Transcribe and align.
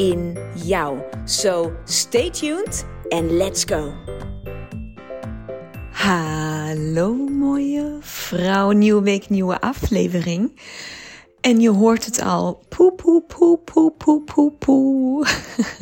in 0.00 0.38
jou. 0.54 0.98
So 1.24 1.72
stay 1.84 2.30
tuned 2.30 2.84
and 3.08 3.30
let's 3.30 3.64
go. 3.64 3.92
Hallo 5.90 7.14
mooie 7.14 7.96
vrouw, 8.00 8.70
nieuwe 8.70 9.02
week, 9.02 9.28
nieuwe 9.28 9.60
aflevering. 9.60 10.60
En 11.40 11.60
je 11.60 11.70
hoort 11.70 12.04
het 12.04 12.20
al. 12.20 12.62
Poe, 12.68 12.92
poe, 12.92 13.22
poe, 13.22 13.58
poe, 13.58 13.92
poe, 13.92 14.22
poe, 14.22 14.52
poe. 14.52 15.26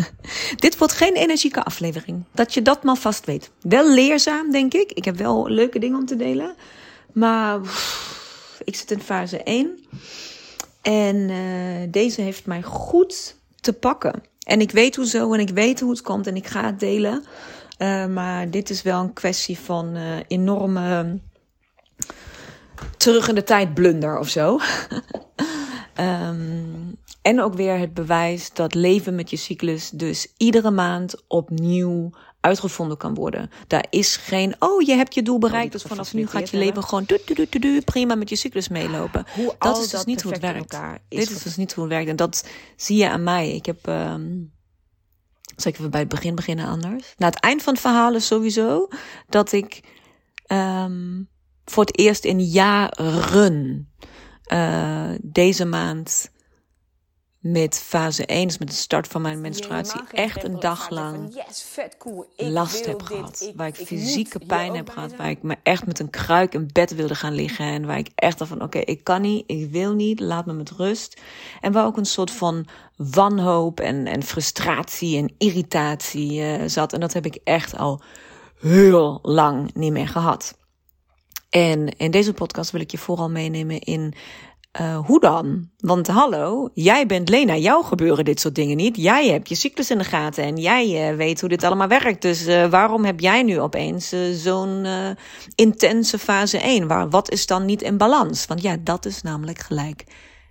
Dit 0.65 0.79
wordt 0.79 0.93
geen 0.93 1.15
energieke 1.15 1.65
aflevering. 1.65 2.25
Dat 2.33 2.55
je 2.55 2.63
dat 2.63 2.83
maar 2.83 2.97
vast 2.97 3.27
weet. 3.27 3.51
Wel 3.61 3.93
leerzaam, 3.93 4.51
denk 4.51 4.75
ik. 4.75 4.93
Ik 4.93 5.05
heb 5.05 5.17
wel 5.17 5.49
leuke 5.49 5.79
dingen 5.79 5.99
om 5.99 6.07
te 6.07 6.17
delen. 6.17 6.55
Maar 7.13 7.61
ik 8.65 8.77
zit 8.77 8.91
in 8.91 9.01
fase 9.01 9.43
1. 9.43 9.79
En 10.83 11.17
uh, 11.17 11.87
deze 11.91 12.21
heeft 12.21 12.47
mij 12.47 12.63
goed 12.63 13.37
te 13.61 13.73
pakken. 13.73 14.23
En 14.47 14.61
ik 14.61 14.71
weet 14.71 14.97
hoezo 14.97 15.33
en 15.33 15.41
ik 15.41 15.51
weet 15.51 15.81
hoe 15.81 15.91
het 15.91 16.03
komt 16.03 16.27
en 16.27 16.37
ik 16.37 16.47
ga 16.47 16.65
het 16.65 16.81
delen. 16.81 17.25
Uh, 17.79 18.07
maar 18.07 18.51
dit 18.51 18.71
is 18.71 18.83
wel 18.83 19.01
een 19.01 19.13
kwestie 19.13 19.59
van 19.59 19.97
uh, 19.97 20.17
enorme 20.29 21.19
terug 22.97 23.29
in 23.29 23.35
de 23.35 23.43
tijd 23.43 23.75
blunder 23.75 24.19
of 24.19 24.29
zo. 24.29 24.59
um, 26.01 26.97
en 27.23 27.41
ook 27.43 27.55
weer 27.55 27.79
het 27.79 27.95
bewijs 27.95 28.53
dat 28.53 28.75
leven 28.75 29.15
met 29.15 29.31
je 29.31 29.37
cyclus 29.37 29.91
dus 29.91 30.33
iedere 30.37 30.71
maand 30.71 31.23
opnieuw 31.27 32.11
uitgevonden 32.41 32.97
kan 32.97 33.15
worden. 33.15 33.51
Daar 33.67 33.87
is 33.91 34.17
geen, 34.17 34.55
oh, 34.59 34.83
je 34.83 34.95
hebt 34.95 35.15
je 35.15 35.23
doel 35.23 35.39
bereikt, 35.39 35.73
dus 35.73 35.83
vanaf 35.83 36.15
nu 36.15 36.27
gaat 36.27 36.51
je 36.51 36.57
leven 36.57 36.85
gewoon 36.85 37.05
du, 37.07 37.19
du, 37.25 37.47
du, 37.49 37.59
du, 37.59 37.81
prima 37.81 38.15
met 38.15 38.29
je 38.29 38.37
cyclus 38.37 38.69
meelopen. 38.69 39.27
Hoe 39.35 39.55
dat 39.59 39.79
is 39.79 39.89
dus 39.89 40.05
niet 40.05 40.23
hoe 40.23 40.33
het 40.33 40.41
werkt. 40.41 40.79
Dit 41.09 41.31
is 41.31 41.43
dus 41.43 41.57
niet 41.57 41.73
hoe 41.73 41.85
het 41.85 41.93
werkt. 41.93 42.09
En 42.09 42.17
dat 42.17 42.49
zie 42.77 42.97
je 42.97 43.11
aan 43.11 43.23
mij. 43.23 43.55
Ik 43.55 43.67
heb, 43.67 43.87
um, 43.87 44.53
zeker 45.57 45.83
we 45.83 45.89
bij 45.89 46.01
het 46.01 46.09
begin 46.09 46.35
beginnen 46.35 46.67
anders. 46.67 47.15
Na 47.17 47.27
het 47.27 47.41
eind 47.41 47.63
van 47.63 47.73
het 47.73 47.83
verhaal 47.83 48.15
is 48.15 48.27
sowieso 48.27 48.89
dat 49.29 49.53
ik 49.53 49.81
um, 50.47 51.29
voor 51.65 51.85
het 51.85 51.99
eerst 51.99 52.25
in 52.25 52.41
jaren 52.41 53.93
uh, 54.53 55.11
deze 55.23 55.65
maand 55.65 56.31
met 57.53 57.79
fase 57.79 58.27
1, 58.27 58.47
dus 58.47 58.59
met 58.59 58.69
de 58.69 58.75
start 58.75 59.07
van 59.07 59.23
mijn 59.23 59.41
menstruatie, 59.41 60.01
echt 60.13 60.45
een 60.45 60.61
dag 60.61 60.91
lang 60.91 61.43
last 62.37 62.87
heb 62.87 63.03
gehad. 63.03 63.53
Waar 63.57 63.67
ik 63.67 63.75
fysieke 63.75 64.39
pijn 64.47 64.77
heb 64.77 64.89
gehad. 64.89 65.17
Waar 65.17 65.31
ik 65.31 65.43
me 65.43 65.57
echt 65.63 65.87
met 65.87 65.99
een 65.99 66.11
kruik 66.11 66.55
in 66.55 66.71
bed 66.73 66.95
wilde 66.95 67.15
gaan 67.15 67.35
liggen. 67.35 67.65
En 67.65 67.87
waar 67.87 67.99
ik 67.99 68.11
echt 68.15 68.39
dacht 68.39 68.51
van, 68.51 68.63
oké, 68.63 68.79
ik 68.79 69.05
kan 69.05 69.21
niet, 69.21 69.45
ik 69.47 69.71
wil 69.71 69.95
niet, 69.95 70.21
laat 70.21 70.47
me 70.47 70.53
met 70.53 70.71
rust. 70.71 71.21
En 71.61 71.73
waar 71.73 71.85
ook 71.85 71.97
een 71.97 72.05
soort 72.05 72.31
van 72.31 72.67
wanhoop 72.97 73.81
en, 73.81 74.07
en 74.07 74.23
frustratie 74.23 75.17
en 75.17 75.35
irritatie 75.39 76.41
uh, 76.41 76.63
zat. 76.67 76.93
En 76.93 77.01
dat 77.01 77.13
heb 77.13 77.27
ik 77.27 77.39
echt 77.45 77.77
al 77.77 78.03
heel 78.61 79.19
lang 79.23 79.75
niet 79.75 79.93
meer 79.93 80.09
gehad. 80.09 80.57
En 81.51 81.89
in 81.89 82.11
deze 82.11 82.33
podcast 82.33 82.71
wil 82.71 82.81
ik 82.81 82.91
je 82.91 82.99
vooral 82.99 83.31
meenemen 83.31 83.79
in 83.79 84.15
uh, 84.81 84.99
hoe 85.07 85.21
dan? 85.21 85.71
Want 85.79 86.07
hallo, 86.07 86.71
jij 86.75 87.07
bent 87.07 87.29
Lena, 87.29 87.57
jou 87.57 87.85
gebeuren 87.85 88.25
dit 88.25 88.41
soort 88.41 88.55
dingen 88.55 88.77
niet. 88.77 88.97
Jij 88.97 89.29
hebt 89.29 89.49
je 89.49 89.55
cyclus 89.55 89.91
in 89.91 89.99
de 89.99 90.05
gaten 90.05 90.45
en 90.45 90.57
jij 90.57 91.11
uh, 91.11 91.17
weet 91.17 91.41
hoe 91.41 91.49
dit 91.49 91.65
allemaal 91.65 91.89
werkt. 91.89 92.23
Dus 92.23 92.47
uh, 92.47 92.67
waarom 92.67 93.05
heb 93.05 93.21
jij 93.21 93.43
nu 93.43 93.61
opeens 93.61 94.15
zo'n 94.33 94.87
intense 95.55 96.19
fase 96.19 96.59
1? 96.59 96.87
Waar, 96.87 97.09
wat 97.09 97.31
is 97.31 97.47
dan 97.47 97.65
niet 97.65 97.83
in 97.83 97.97
balans? 97.97 98.47
Want 98.47 98.63
ja, 98.63 98.77
dat 98.81 99.07
is 99.07 99.23
namelijk 99.23 99.59
gelijk 99.59 100.05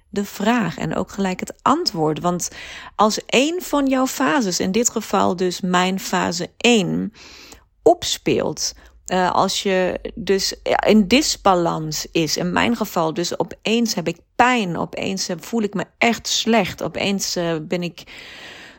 de 0.09 0.25
vraag 0.25 0.77
en 0.77 0.95
ook 0.95 1.11
gelijk 1.11 1.39
het 1.39 1.53
antwoord. 1.61 2.19
Want 2.19 2.49
als 2.95 3.25
één 3.25 3.61
van 3.61 3.87
jouw 3.87 4.07
fases, 4.07 4.59
in 4.59 4.71
dit 4.71 4.89
geval 4.89 5.35
dus 5.35 5.61
mijn 5.61 5.99
fase 5.99 6.49
1, 6.57 7.13
opspeelt 7.83 8.73
uh, 9.07 9.31
als 9.31 9.63
je 9.63 9.99
dus 10.15 10.53
in 10.87 11.07
disbalans 11.07 12.07
is, 12.11 12.37
in 12.37 12.51
mijn 12.51 12.75
geval, 12.75 13.13
dus 13.13 13.39
opeens 13.39 13.93
heb 13.93 14.07
ik 14.07 14.17
pijn, 14.35 14.77
opeens 14.77 15.29
voel 15.39 15.61
ik 15.61 15.73
me 15.73 15.85
echt 15.97 16.27
slecht, 16.27 16.83
opeens 16.83 17.37
uh, 17.37 17.55
ben 17.61 17.83
ik 17.83 18.03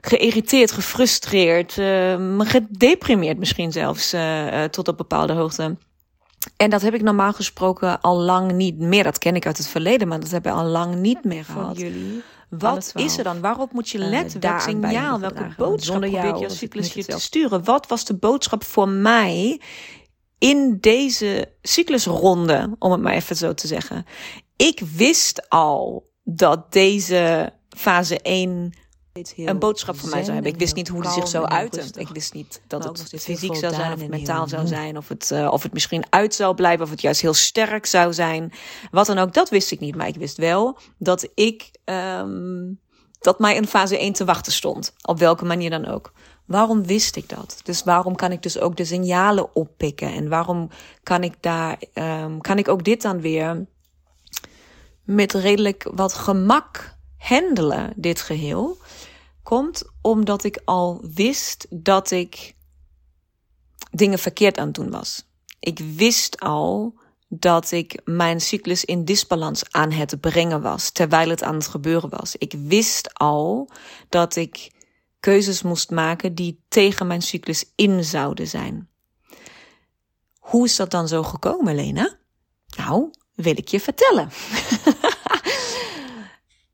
geïrriteerd, 0.00 0.72
gefrustreerd, 0.72 1.76
uh, 1.76 2.38
gedeprimeerd 2.38 3.38
misschien 3.38 3.72
zelfs 3.72 4.14
tot 4.70 4.88
op 4.88 4.96
bepaalde 4.96 5.32
hoogte. 5.32 5.76
En 6.56 6.70
dat 6.70 6.82
heb 6.82 6.94
ik 6.94 7.02
normaal 7.02 7.32
gesproken 7.32 8.00
al 8.00 8.18
lang 8.18 8.52
niet 8.52 8.78
meer. 8.78 9.04
Dat 9.04 9.18
ken 9.18 9.34
ik 9.36 9.46
uit 9.46 9.58
het 9.58 9.68
verleden, 9.68 10.08
maar 10.08 10.20
dat 10.20 10.30
heb 10.30 10.46
ik 10.46 10.52
al 10.52 10.64
lang 10.64 10.94
niet 10.94 11.24
meer 11.24 11.44
gehad. 11.44 11.78
jullie. 11.78 12.22
Wat 12.48 12.92
is 12.94 13.18
er 13.18 13.24
dan? 13.24 13.40
Waarop 13.40 13.72
moet 13.72 13.88
je 13.88 13.98
letten? 13.98 14.44
Uh, 14.44 14.50
Welk 14.50 14.60
signaal, 14.60 15.20
welke 15.20 15.48
boodschap 15.56 16.00
probeert 16.00 16.38
je 16.38 16.48
cyclus 16.48 16.92
je 16.92 17.04
te 17.04 17.20
sturen? 17.20 17.64
Wat 17.64 17.86
was 17.86 18.04
de 18.04 18.14
boodschap 18.14 18.64
voor 18.64 18.88
mij 18.88 19.60
in 20.38 20.78
deze 20.80 21.52
cyclusronde, 21.62 22.76
om 22.78 22.92
het 22.92 23.00
maar 23.00 23.12
even 23.12 23.36
zo 23.36 23.54
te 23.54 23.66
zeggen. 23.66 24.04
Ik 24.56 24.80
wist 24.94 25.48
al 25.48 26.10
dat 26.24 26.72
deze 26.72 27.52
fase 27.68 28.20
1 28.20 28.72
een 29.36 29.58
boodschap 29.58 29.98
voor 29.98 30.08
mij 30.08 30.22
zou 30.22 30.32
hebben. 30.32 30.52
Ik 30.52 30.58
wist 30.58 30.74
niet 30.74 30.88
hoe 30.88 31.02
die 31.02 31.10
zich 31.10 31.28
zou 31.28 31.46
uiten. 31.46 31.90
Ik 31.94 32.08
wist 32.08 32.34
niet 32.34 32.60
dat 32.66 32.84
het 32.84 33.22
fysiek 33.22 33.56
zou 33.56 33.74
zijn 33.74 33.92
of 33.92 34.00
het 34.00 34.10
mentaal 34.10 34.48
zou 34.48 34.66
zijn. 34.66 34.96
Of 34.96 35.08
het, 35.08 35.30
uh, 35.32 35.52
of 35.52 35.62
het 35.62 35.72
misschien 35.72 36.04
uit 36.10 36.34
zou 36.34 36.54
blijven. 36.54 36.84
Of 36.84 36.90
het 36.90 37.00
juist 37.00 37.20
heel 37.20 37.34
sterk 37.34 37.86
zou 37.86 38.12
zijn. 38.12 38.52
Wat 38.90 39.06
dan 39.06 39.18
ook, 39.18 39.34
dat 39.34 39.48
wist 39.48 39.70
ik 39.70 39.80
niet. 39.80 39.94
Maar 39.94 40.08
ik 40.08 40.16
wist 40.16 40.36
wel 40.36 40.78
dat 40.98 41.28
ik, 41.34 41.70
um, 41.84 42.80
dat 43.20 43.38
mij 43.38 43.54
in 43.54 43.66
fase 43.66 43.98
1 43.98 44.12
te 44.12 44.24
wachten 44.24 44.52
stond. 44.52 44.92
Op 45.02 45.18
welke 45.18 45.44
manier 45.44 45.70
dan 45.70 45.86
ook. 45.86 46.12
Waarom 46.48 46.86
wist 46.86 47.16
ik 47.16 47.28
dat? 47.28 47.60
Dus 47.62 47.82
waarom 47.82 48.16
kan 48.16 48.32
ik 48.32 48.42
dus 48.42 48.58
ook 48.58 48.76
de 48.76 48.84
signalen 48.84 49.54
oppikken? 49.54 50.12
En 50.12 50.28
waarom 50.28 50.70
kan 51.02 51.22
ik 51.22 51.34
daar, 51.40 51.82
um, 51.94 52.40
kan 52.40 52.58
ik 52.58 52.68
ook 52.68 52.84
dit 52.84 53.02
dan 53.02 53.20
weer 53.20 53.66
met 55.04 55.32
redelijk 55.32 55.88
wat 55.94 56.12
gemak 56.12 56.96
handelen, 57.16 57.92
dit 57.96 58.20
geheel? 58.20 58.76
Komt 59.42 59.82
omdat 60.02 60.44
ik 60.44 60.60
al 60.64 61.04
wist 61.14 61.66
dat 61.70 62.10
ik 62.10 62.54
dingen 63.90 64.18
verkeerd 64.18 64.58
aan 64.58 64.66
het 64.66 64.74
doen 64.74 64.90
was. 64.90 65.26
Ik 65.60 65.78
wist 65.78 66.40
al 66.40 66.98
dat 67.28 67.70
ik 67.70 68.00
mijn 68.04 68.40
cyclus 68.40 68.84
in 68.84 69.04
disbalans 69.04 69.62
aan 69.70 69.92
het 69.92 70.20
brengen 70.20 70.62
was, 70.62 70.90
terwijl 70.90 71.28
het 71.28 71.42
aan 71.42 71.54
het 71.54 71.66
gebeuren 71.66 72.10
was. 72.10 72.36
Ik 72.36 72.54
wist 72.58 73.14
al 73.14 73.70
dat 74.08 74.36
ik 74.36 74.76
keuzes 75.20 75.62
moest 75.62 75.90
maken 75.90 76.34
die 76.34 76.60
tegen 76.68 77.06
mijn 77.06 77.22
cyclus 77.22 77.72
in 77.74 78.04
zouden 78.04 78.46
zijn. 78.46 78.88
Hoe 80.38 80.64
is 80.64 80.76
dat 80.76 80.90
dan 80.90 81.08
zo 81.08 81.22
gekomen, 81.22 81.74
Lena? 81.74 82.16
Nou, 82.76 83.10
wil 83.34 83.56
ik 83.56 83.68
je 83.68 83.80
vertellen. 83.80 84.28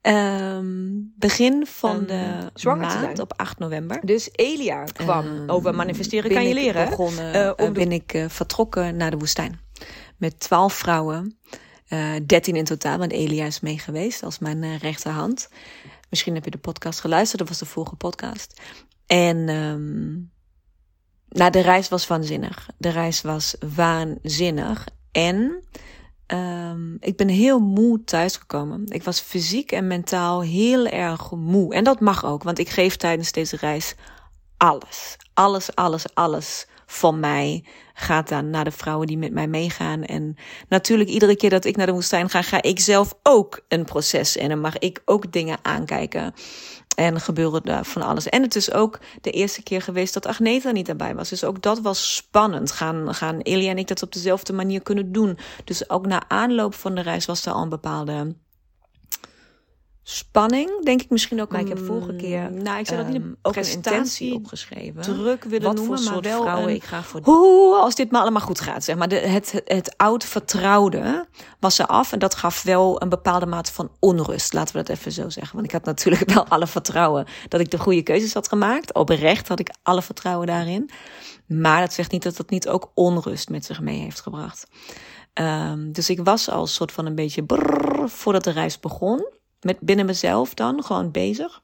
um, 0.03 1.12
begin 1.19 1.66
van 1.66 1.97
um, 1.97 2.06
de 2.06 2.50
maand 2.65 3.19
op 3.19 3.32
8 3.37 3.59
november. 3.59 4.00
Dus 4.05 4.29
Elia 4.32 4.85
kwam 4.85 5.26
um, 5.26 5.50
over 5.50 5.75
manifesteren 5.75 6.31
kan 6.31 6.49
je 6.49 6.55
leren. 6.55 6.88
Begonnen, 6.88 7.35
uh, 7.35 7.67
uh, 7.67 7.70
ben 7.70 7.93
ik 7.93 8.14
uh, 8.14 8.25
vertrokken 8.29 8.96
naar 8.96 9.11
de 9.11 9.19
woestijn. 9.19 9.61
Met 10.17 10.41
twaalf 10.41 10.75
vrouwen. 10.75 11.38
dertien 12.26 12.56
in 12.56 12.64
totaal, 12.64 12.99
want 12.99 13.12
Elia 13.12 13.46
is 13.46 13.61
mee 13.61 13.79
geweest 13.79 14.23
als 14.23 14.38
mijn 14.38 14.79
rechterhand. 14.79 15.49
Misschien 16.14 16.34
heb 16.34 16.44
je 16.44 16.50
de 16.50 16.58
podcast 16.58 17.00
geluisterd, 17.00 17.38
dat 17.38 17.49
was 17.49 17.58
de 17.58 17.66
vorige 17.66 17.96
podcast. 17.96 18.61
En 19.06 19.49
um, 19.49 20.31
de 21.28 21.61
reis 21.61 21.88
was 21.88 22.06
waanzinnig. 22.06 22.69
De 22.78 22.88
reis 22.88 23.20
was 23.20 23.56
waanzinnig. 23.75 24.88
En 25.12 25.62
um, 26.26 26.96
ik 27.00 27.16
ben 27.16 27.28
heel 27.28 27.61
moe 27.61 28.05
thuisgekomen. 28.05 28.84
Ik 28.87 29.02
was 29.02 29.20
fysiek 29.20 29.72
en 29.72 29.87
mentaal 29.87 30.43
heel 30.43 30.87
erg 30.87 31.31
moe. 31.31 31.75
En 31.75 31.84
dat 31.84 32.00
mag 32.00 32.25
ook, 32.25 32.43
want 32.43 32.58
ik 32.58 32.69
geef 32.69 32.96
tijdens 32.96 33.32
deze 33.32 33.56
reis 33.56 33.94
alles. 34.56 35.17
Alles, 35.32 35.75
alles, 35.75 36.14
alles 36.14 36.67
van 36.86 37.20
mij 37.20 37.64
gaat 37.94 38.28
dan 38.28 38.50
naar 38.50 38.64
de 38.64 38.70
vrouwen 38.70 39.06
die 39.06 39.19
met 39.19 39.32
mij 39.32 39.48
meegaan. 39.48 40.02
En 40.02 40.36
natuurlijk, 40.69 41.10
iedere 41.10 41.36
keer 41.36 41.50
dat 41.50 41.64
ik 41.64 41.76
naar 41.76 41.86
de 41.86 41.92
woestijn 41.92 42.31
ga, 42.31 42.42
ga 42.42 42.62
ik 42.62 42.81
zelf 42.81 43.14
ook 43.22 43.60
een 43.69 43.84
proces. 43.84 44.36
En 44.36 44.60
mag 44.60 44.78
ik 44.78 45.02
ook 45.04 45.32
dingen 45.32 45.58
aankijken. 45.62 46.34
En 46.94 47.20
gebeurde 47.20 47.60
daar 47.62 47.84
van 47.84 48.02
alles. 48.02 48.28
En 48.28 48.42
het 48.42 48.56
is 48.56 48.72
ook 48.72 48.98
de 49.20 49.31
eerste 49.31 49.62
keer 49.62 49.82
geweest 49.82 50.14
dat 50.14 50.26
Agneta 50.26 50.70
niet 50.70 50.88
erbij 50.88 51.14
was. 51.14 51.28
Dus 51.28 51.44
ook 51.44 51.62
dat 51.62 51.81
was 51.81 52.14
spannend. 52.16 52.70
Gaan, 52.70 53.14
gaan 53.14 53.40
Elia 53.40 53.70
en 53.70 53.78
ik 53.78 53.88
dat 53.88 54.02
op 54.02 54.12
dezelfde 54.12 54.52
manier 54.52 54.82
kunnen 54.82 55.12
doen? 55.12 55.38
Dus 55.64 55.90
ook 55.90 56.06
na 56.06 56.28
aanloop 56.28 56.75
van 56.75 56.94
de 56.94 57.00
reis 57.00 57.26
was 57.26 57.46
er 57.46 57.52
al 57.52 57.62
een 57.62 57.69
bepaalde 57.69 58.34
spanning, 60.06 60.85
denk 60.85 61.03
ik 61.03 61.11
misschien 61.11 61.41
ook. 61.41 61.51
Maar 61.51 61.61
ik 61.61 61.69
heb 61.69 61.79
vorige 61.79 62.17
keer, 62.17 62.53
nou, 62.53 62.79
ik 62.79 62.87
zou 62.87 63.03
dat 63.03 63.12
niet 63.12 63.17
ehm, 63.17 63.27
een 63.27 63.37
ook 63.43 63.56
een 63.56 63.61
presentatie 63.61 63.97
intentie 63.97 64.35
opgeschreven. 64.35 65.03
druk 65.03 65.45
willen 65.45 65.67
Wat 65.67 65.75
noemen, 65.75 65.99
voor 65.99 66.05
maar 66.05 66.15
soort 66.15 66.27
wel 66.27 66.43
vrouwen 66.43 66.69
een, 66.69 66.75
ik 66.75 66.85
graag 66.85 67.06
voor 67.06 67.21
hoe 67.23 67.77
als 67.77 67.95
dit 67.95 68.11
maar 68.11 68.21
allemaal 68.21 68.43
goed 68.43 68.61
gaat, 68.61 68.85
zeg 68.85 68.97
maar. 68.97 69.09
De, 69.09 69.17
het, 69.17 69.53
het, 69.53 69.62
het 69.65 69.95
oud 69.97 70.25
vertrouwde 70.25 71.27
was 71.61 71.79
er 71.79 71.87
af 71.87 72.12
en 72.12 72.19
dat 72.19 72.35
gaf 72.35 72.62
wel 72.62 73.03
een 73.03 73.09
bepaalde 73.09 73.47
mate 73.47 73.73
van 73.73 73.91
onrust. 73.99 74.53
Laten 74.53 74.77
we 74.77 74.83
dat 74.83 74.97
even 74.97 75.12
zo 75.12 75.29
zeggen. 75.29 75.55
Want 75.55 75.67
ik 75.67 75.73
had 75.73 75.85
natuurlijk 75.85 76.31
wel 76.35 76.47
alle 76.49 76.67
vertrouwen 76.67 77.27
dat 77.49 77.61
ik 77.61 77.71
de 77.71 77.79
goede 77.79 78.03
keuzes 78.03 78.35
had 78.35 78.49
gemaakt. 78.49 78.95
Oprecht 78.95 79.49
had 79.49 79.61
ik 79.61 79.75
alle 79.83 80.03
vertrouwen 80.03 80.47
daarin. 80.47 80.91
Maar 81.47 81.81
dat 81.81 81.93
zegt 81.93 82.12
niet 82.12 82.23
dat 82.23 82.37
dat 82.37 82.51
niet 82.51 82.69
ook 82.69 82.91
onrust 82.95 83.49
met 83.49 83.65
zich 83.65 83.81
mee 83.81 84.01
heeft 84.01 84.21
gebracht. 84.21 84.67
Ehm, 85.33 85.93
dus 85.93 86.11
ik 86.11 86.21
was 86.25 86.51
al 86.51 86.67
soort 86.67 86.93
van 86.93 87.06
een 87.06 87.15
beetje 87.15 87.45
brrr, 87.45 88.09
voordat 88.09 88.45
de 88.45 88.51
reis 88.51 88.81
begon. 88.81 89.27
Met 89.64 89.81
binnen 89.81 90.06
mezelf 90.06 90.55
dan, 90.55 90.82
gewoon 90.82 91.11
bezig. 91.11 91.62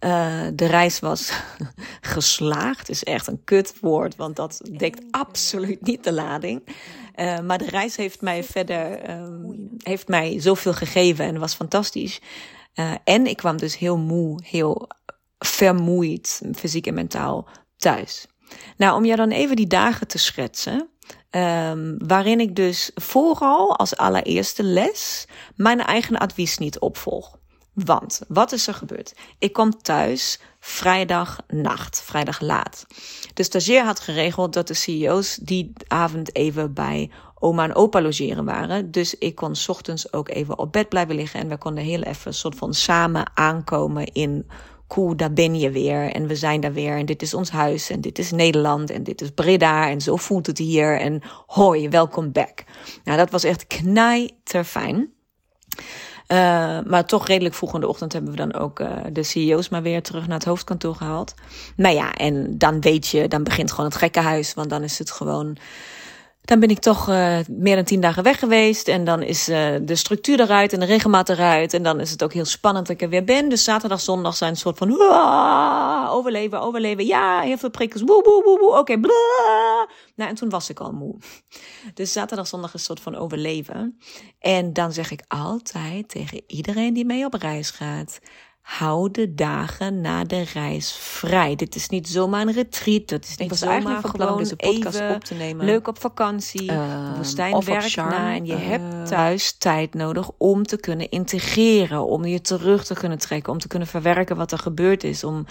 Uh, 0.00 0.46
de 0.54 0.66
reis 0.66 1.00
was 1.00 1.32
geslaagd. 2.14 2.88
Is 2.88 3.04
echt 3.04 3.26
een 3.26 3.44
kutwoord, 3.44 4.16
want 4.16 4.36
dat 4.36 4.60
dekt 4.72 5.02
absoluut 5.10 5.82
niet 5.82 6.04
de 6.04 6.12
lading. 6.12 6.62
Uh, 7.16 7.40
maar 7.40 7.58
de 7.58 7.68
reis 7.68 7.96
heeft 7.96 8.20
mij 8.20 8.44
verder 8.44 9.10
um, 9.10 9.70
heeft 9.78 10.08
mij 10.08 10.40
zoveel 10.40 10.72
gegeven 10.72 11.24
en 11.24 11.38
was 11.38 11.54
fantastisch. 11.54 12.20
Uh, 12.74 12.94
en 13.04 13.26
ik 13.26 13.36
kwam 13.36 13.56
dus 13.56 13.78
heel 13.78 13.98
moe, 13.98 14.40
heel 14.44 14.88
vermoeid, 15.38 16.42
fysiek 16.54 16.86
en 16.86 16.94
mentaal 16.94 17.48
thuis. 17.76 18.26
Nou, 18.76 18.96
om 18.96 19.04
jou 19.04 19.16
dan 19.16 19.30
even 19.30 19.56
die 19.56 19.66
dagen 19.66 20.06
te 20.06 20.18
schetsen. 20.18 20.88
Um, 21.36 21.94
waarin 22.06 22.40
ik 22.40 22.56
dus 22.56 22.90
vooral 22.94 23.76
als 23.76 23.96
allereerste 23.96 24.62
les 24.62 25.26
mijn 25.56 25.80
eigen 25.80 26.16
advies 26.16 26.58
niet 26.58 26.78
opvolg. 26.78 27.38
Want 27.72 28.20
wat 28.28 28.52
is 28.52 28.66
er 28.66 28.74
gebeurd? 28.74 29.14
Ik 29.38 29.52
kom 29.52 29.82
thuis 29.82 30.40
vrijdag 30.60 31.40
nacht, 31.48 32.02
vrijdag 32.02 32.40
laat. 32.40 32.86
De 33.34 33.42
stagiair 33.42 33.84
had 33.84 34.00
geregeld 34.00 34.52
dat 34.52 34.66
de 34.66 34.74
CEO's 34.74 35.36
die 35.36 35.72
avond 35.88 36.34
even 36.34 36.72
bij 36.72 37.10
oma 37.34 37.64
en 37.64 37.74
opa 37.74 38.02
logeren 38.02 38.44
waren. 38.44 38.90
Dus 38.90 39.18
ik 39.18 39.34
kon 39.34 39.54
ochtends 39.66 40.12
ook 40.12 40.28
even 40.28 40.58
op 40.58 40.72
bed 40.72 40.88
blijven 40.88 41.14
liggen 41.14 41.40
en 41.40 41.48
we 41.48 41.58
konden 41.58 41.84
heel 41.84 42.02
even 42.02 42.26
een 42.26 42.34
soort 42.34 42.56
van 42.56 42.74
samen 42.74 43.30
aankomen 43.34 44.06
in 44.06 44.46
daar 45.16 45.32
ben 45.32 45.58
je 45.58 45.70
weer 45.70 46.12
en 46.12 46.26
we 46.26 46.36
zijn 46.36 46.60
daar 46.60 46.72
weer 46.72 46.96
en 46.96 47.06
dit 47.06 47.22
is 47.22 47.34
ons 47.34 47.50
huis 47.50 47.90
en 47.90 48.00
dit 48.00 48.18
is 48.18 48.30
Nederland 48.30 48.90
en 48.90 49.02
dit 49.02 49.20
is 49.20 49.30
Breda 49.30 49.88
en 49.88 50.00
zo 50.00 50.16
voelt 50.16 50.46
het 50.46 50.58
hier 50.58 51.00
en 51.00 51.22
hoi, 51.46 51.88
welkom 51.88 52.32
back. 52.32 52.64
Nou, 53.04 53.18
dat 53.18 53.30
was 53.30 53.44
echt 53.44 53.66
knijterfijn. 53.66 55.12
Uh, 56.28 56.38
maar 56.86 57.06
toch 57.06 57.26
redelijk 57.26 57.54
vroeg 57.54 57.74
in 57.74 57.80
de 57.80 57.88
ochtend 57.88 58.12
hebben 58.12 58.30
we 58.30 58.36
dan 58.36 58.54
ook 58.54 58.80
uh, 58.80 58.88
de 59.12 59.22
CEO's 59.22 59.68
maar 59.68 59.82
weer 59.82 60.02
terug 60.02 60.26
naar 60.26 60.38
het 60.38 60.46
hoofdkantoor 60.46 60.94
gehaald. 60.94 61.34
Nou 61.76 61.94
ja, 61.94 62.12
en 62.12 62.58
dan 62.58 62.80
weet 62.80 63.06
je, 63.06 63.28
dan 63.28 63.42
begint 63.42 63.70
gewoon 63.70 63.86
het 63.86 63.98
gekkenhuis, 63.98 64.54
want 64.54 64.70
dan 64.70 64.82
is 64.82 64.98
het 64.98 65.10
gewoon 65.10 65.56
dan 66.44 66.60
ben 66.60 66.68
ik 66.68 66.78
toch 66.78 67.08
uh, 67.08 67.38
meer 67.48 67.74
dan 67.74 67.84
tien 67.84 68.00
dagen 68.00 68.22
weg 68.22 68.38
geweest. 68.38 68.88
En 68.88 69.04
dan 69.04 69.22
is 69.22 69.48
uh, 69.48 69.74
de 69.82 69.94
structuur 69.94 70.40
eruit 70.40 70.72
en 70.72 70.80
de 70.80 70.86
regelmaat 70.86 71.28
eruit. 71.28 71.74
En 71.74 71.82
dan 71.82 72.00
is 72.00 72.10
het 72.10 72.22
ook 72.22 72.32
heel 72.32 72.44
spannend 72.44 72.86
dat 72.86 72.96
ik 72.96 73.02
er 73.02 73.08
weer 73.08 73.24
ben. 73.24 73.48
Dus 73.48 73.64
zaterdag, 73.64 74.00
zondag 74.00 74.36
zijn 74.36 74.50
een 74.50 74.56
soort 74.56 74.78
van 74.78 74.90
overleven, 76.10 76.60
overleven. 76.60 77.06
Ja, 77.06 77.40
heel 77.40 77.58
veel 77.58 77.70
prikkels. 77.70 78.02
Woe, 78.02 78.22
woe, 78.22 78.42
woe, 78.44 78.58
woe. 78.58 78.78
Oké, 78.78 78.78
okay, 78.78 78.96
Nou, 80.16 80.30
en 80.30 80.34
toen 80.34 80.48
was 80.50 80.70
ik 80.70 80.80
al 80.80 80.92
moe. 80.92 81.16
Dus 81.94 82.12
zaterdag, 82.12 82.46
zondag 82.46 82.74
is 82.74 82.80
een 82.80 82.86
soort 82.86 83.00
van 83.00 83.16
overleven. 83.16 83.98
En 84.38 84.72
dan 84.72 84.92
zeg 84.92 85.10
ik 85.10 85.22
altijd 85.28 86.08
tegen 86.08 86.42
iedereen 86.46 86.94
die 86.94 87.04
mee 87.04 87.24
op 87.24 87.34
reis 87.34 87.70
gaat 87.70 88.18
hou 88.64 89.10
de 89.10 89.34
dagen 89.34 90.00
na 90.00 90.24
de 90.24 90.44
reis 90.52 90.92
vrij. 90.92 91.56
Dit 91.56 91.74
is 91.74 91.88
niet 91.88 92.08
zomaar 92.08 92.46
een 92.46 92.52
retreat. 92.52 93.08
Dat 93.08 93.24
is 93.24 93.36
niet 93.36 93.48
was 93.48 93.58
zomaar 93.58 94.02
gewoon 94.02 94.38
deze 94.38 94.56
podcast 94.56 95.00
even 95.00 95.14
op 95.14 95.24
te 95.24 95.34
nemen. 95.34 95.64
leuk 95.64 95.88
op 95.88 96.00
vakantie. 96.00 96.66
De 96.66 97.12
woestijn 97.16 97.64
werkt 97.64 97.96
na 97.96 98.34
en 98.34 98.46
je 98.46 98.52
Uh, 98.54 98.66
hebt 98.68 99.06
thuis 99.06 99.52
tijd 99.58 99.94
nodig 99.94 100.30
om 100.38 100.66
te 100.66 100.76
kunnen 100.76 101.10
integreren, 101.10 102.06
om 102.06 102.24
je 102.24 102.40
terug 102.40 102.84
te 102.84 102.94
kunnen 102.94 103.18
trekken, 103.18 103.52
om 103.52 103.58
te 103.58 103.68
kunnen 103.68 103.88
verwerken 103.88 104.36
wat 104.36 104.52
er 104.52 104.58
gebeurd 104.58 105.04
is, 105.04 105.24
om, 105.24 105.46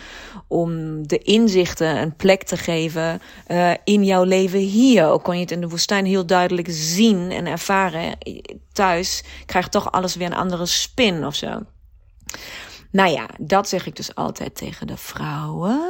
om 0.47 0.71
de 1.07 1.17
inzichten 1.17 2.01
een 2.01 2.15
plek 2.15 2.43
te 2.43 2.57
geven 2.57 3.21
uh, 3.47 3.71
in 3.83 4.03
jouw 4.03 4.23
leven 4.23 4.59
hier. 4.59 5.07
Ook 5.07 5.23
kon 5.23 5.35
je 5.35 5.41
het 5.41 5.51
in 5.51 5.61
de 5.61 5.69
woestijn 5.69 6.05
heel 6.05 6.25
duidelijk 6.25 6.67
zien 6.71 7.31
en 7.31 7.45
ervaren. 7.45 8.17
Thuis 8.71 9.23
krijgt 9.45 9.71
toch 9.71 9.91
alles 9.91 10.15
weer 10.15 10.27
een 10.27 10.33
andere 10.33 10.65
spin 10.65 11.25
of 11.25 11.35
zo. 11.35 11.61
Nou 12.93 13.11
ja, 13.11 13.29
dat 13.39 13.69
zeg 13.69 13.85
ik 13.85 13.95
dus 13.95 14.15
altijd 14.15 14.55
tegen 14.55 14.87
de 14.87 14.97
vrouwen. 14.97 15.81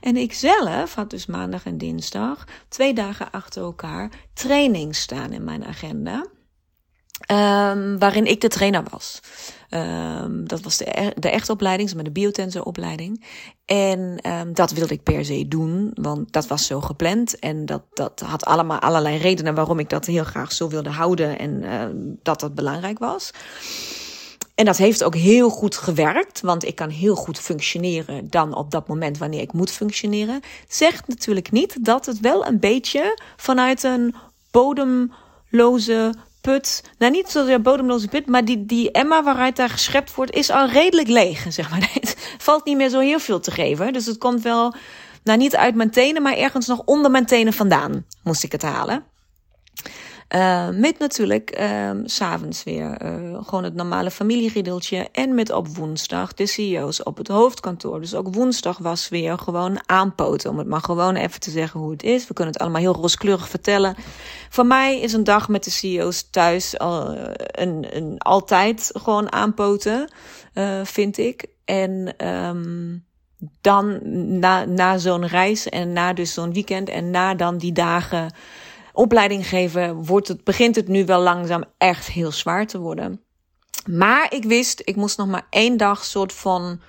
En 0.00 0.16
ik 0.16 0.32
zelf 0.32 0.94
had 0.94 1.10
dus 1.10 1.26
maandag 1.26 1.64
en 1.64 1.78
dinsdag 1.78 2.44
twee 2.68 2.94
dagen 2.94 3.30
achter 3.30 3.62
elkaar 3.62 4.10
training 4.34 4.96
staan 4.96 5.32
in 5.32 5.44
mijn 5.44 5.64
agenda. 5.64 6.26
Um, 7.30 7.98
waarin 7.98 8.26
ik 8.26 8.40
de 8.40 8.48
trainer 8.48 8.82
was. 8.90 9.20
Um, 9.70 10.48
dat 10.48 10.60
was 10.60 10.76
de, 10.76 11.12
de 11.16 11.30
echte 11.30 11.52
opleiding, 11.52 11.94
met 11.94 12.04
de 12.04 12.10
biotensor 12.10 12.62
opleiding. 12.62 13.24
En 13.64 14.30
um, 14.30 14.54
dat 14.54 14.70
wilde 14.70 14.94
ik 14.94 15.02
per 15.02 15.24
se 15.24 15.48
doen, 15.48 15.90
want 15.94 16.32
dat 16.32 16.46
was 16.46 16.66
zo 16.66 16.80
gepland. 16.80 17.38
En 17.38 17.66
dat, 17.66 17.82
dat 17.92 18.20
had 18.20 18.44
allemaal 18.44 18.78
allerlei 18.78 19.16
redenen 19.16 19.54
waarom 19.54 19.78
ik 19.78 19.90
dat 19.90 20.06
heel 20.06 20.24
graag 20.24 20.52
zo 20.52 20.68
wilde 20.68 20.90
houden 20.90 21.38
en 21.38 22.18
dat 22.22 22.40
dat 22.40 22.54
belangrijk 22.54 22.98
was. 22.98 23.30
En 24.58 24.64
dat 24.64 24.76
heeft 24.76 25.04
ook 25.04 25.14
heel 25.14 25.50
goed 25.50 25.76
gewerkt, 25.76 26.40
want 26.40 26.64
ik 26.64 26.74
kan 26.74 26.88
heel 26.88 27.14
goed 27.14 27.38
functioneren 27.38 28.30
dan 28.30 28.54
op 28.54 28.70
dat 28.70 28.88
moment 28.88 29.18
wanneer 29.18 29.40
ik 29.40 29.52
moet 29.52 29.70
functioneren. 29.70 30.40
Zegt 30.68 31.08
natuurlijk 31.08 31.50
niet 31.50 31.84
dat 31.84 32.06
het 32.06 32.20
wel 32.20 32.46
een 32.46 32.58
beetje 32.58 33.18
vanuit 33.36 33.82
een 33.82 34.14
bodemloze 34.50 36.14
put, 36.40 36.82
nou 36.98 37.12
niet 37.12 37.28
zozeer 37.28 37.60
bodemloze 37.60 38.08
put, 38.08 38.26
maar 38.26 38.44
die, 38.44 38.66
die 38.66 38.90
emma 38.90 39.22
waaruit 39.22 39.56
daar 39.56 39.70
geschept 39.70 40.14
wordt, 40.14 40.34
is 40.34 40.50
al 40.50 40.68
redelijk 40.68 41.08
leeg, 41.08 41.46
zeg 41.52 41.70
maar. 41.70 41.90
Het 41.92 42.34
valt 42.38 42.64
niet 42.64 42.76
meer 42.76 42.90
zo 42.90 43.00
heel 43.00 43.20
veel 43.20 43.40
te 43.40 43.50
geven, 43.50 43.92
dus 43.92 44.06
het 44.06 44.18
komt 44.18 44.42
wel, 44.42 44.74
nou 45.22 45.38
niet 45.38 45.56
uit 45.56 45.74
mijn 45.74 45.90
tenen, 45.90 46.22
maar 46.22 46.36
ergens 46.36 46.66
nog 46.66 46.82
onder 46.84 47.10
mijn 47.10 47.26
tenen 47.26 47.52
vandaan 47.52 48.04
moest 48.22 48.42
ik 48.42 48.52
het 48.52 48.62
halen. 48.62 49.04
Uh, 50.34 50.68
met 50.68 50.98
natuurlijk 50.98 51.58
uh, 51.60 51.90
s'avonds 52.04 52.64
weer 52.64 53.02
uh, 53.02 53.38
gewoon 53.44 53.64
het 53.64 53.74
normale 53.74 54.10
familieriedeltje. 54.10 55.08
En 55.12 55.34
met 55.34 55.50
op 55.50 55.68
woensdag 55.68 56.34
de 56.34 56.46
CEO's 56.46 57.02
op 57.02 57.16
het 57.16 57.28
hoofdkantoor. 57.28 58.00
Dus 58.00 58.14
ook 58.14 58.34
woensdag 58.34 58.78
was 58.78 59.08
weer 59.08 59.38
gewoon 59.38 59.80
aanpoten. 59.86 60.50
Om 60.50 60.58
het 60.58 60.66
maar 60.66 60.80
gewoon 60.80 61.14
even 61.14 61.40
te 61.40 61.50
zeggen 61.50 61.80
hoe 61.80 61.90
het 61.90 62.02
is. 62.02 62.26
We 62.26 62.34
kunnen 62.34 62.52
het 62.52 62.62
allemaal 62.62 62.80
heel 62.80 62.94
rooskleurig 62.94 63.48
vertellen. 63.48 63.96
Voor 64.48 64.66
mij 64.66 65.00
is 65.00 65.12
een 65.12 65.24
dag 65.24 65.48
met 65.48 65.64
de 65.64 65.70
CEO's 65.70 66.30
thuis 66.30 66.78
al 66.78 67.16
een, 67.36 67.96
een 67.96 68.18
altijd 68.18 68.90
gewoon 68.92 69.32
aanpoten, 69.32 70.10
vind 70.82 71.18
ik. 71.18 71.46
En 71.64 72.14
um, 72.28 73.04
dan 73.60 73.98
na, 74.38 74.64
na 74.64 74.98
zo'n 74.98 75.26
reis 75.26 75.68
en 75.68 75.92
na 75.92 76.12
dus 76.12 76.32
zo'n 76.32 76.52
weekend 76.52 76.88
en 76.88 77.10
na 77.10 77.34
dan 77.34 77.58
die 77.58 77.72
dagen 77.72 78.30
opleiding 78.98 79.48
geven, 79.48 80.04
wordt 80.04 80.28
het, 80.28 80.44
begint 80.44 80.76
het 80.76 80.88
nu 80.88 81.04
wel 81.04 81.20
langzaam 81.20 81.64
echt 81.78 82.06
heel 82.06 82.32
zwaar 82.32 82.66
te 82.66 82.78
worden. 82.78 83.20
Maar 83.86 84.34
ik 84.34 84.44
wist, 84.44 84.82
ik 84.84 84.96
moest 84.96 85.18
nog 85.18 85.26
maar 85.26 85.46
één 85.50 85.76
dag 85.76 86.04
soort 86.04 86.32
van 86.32 86.80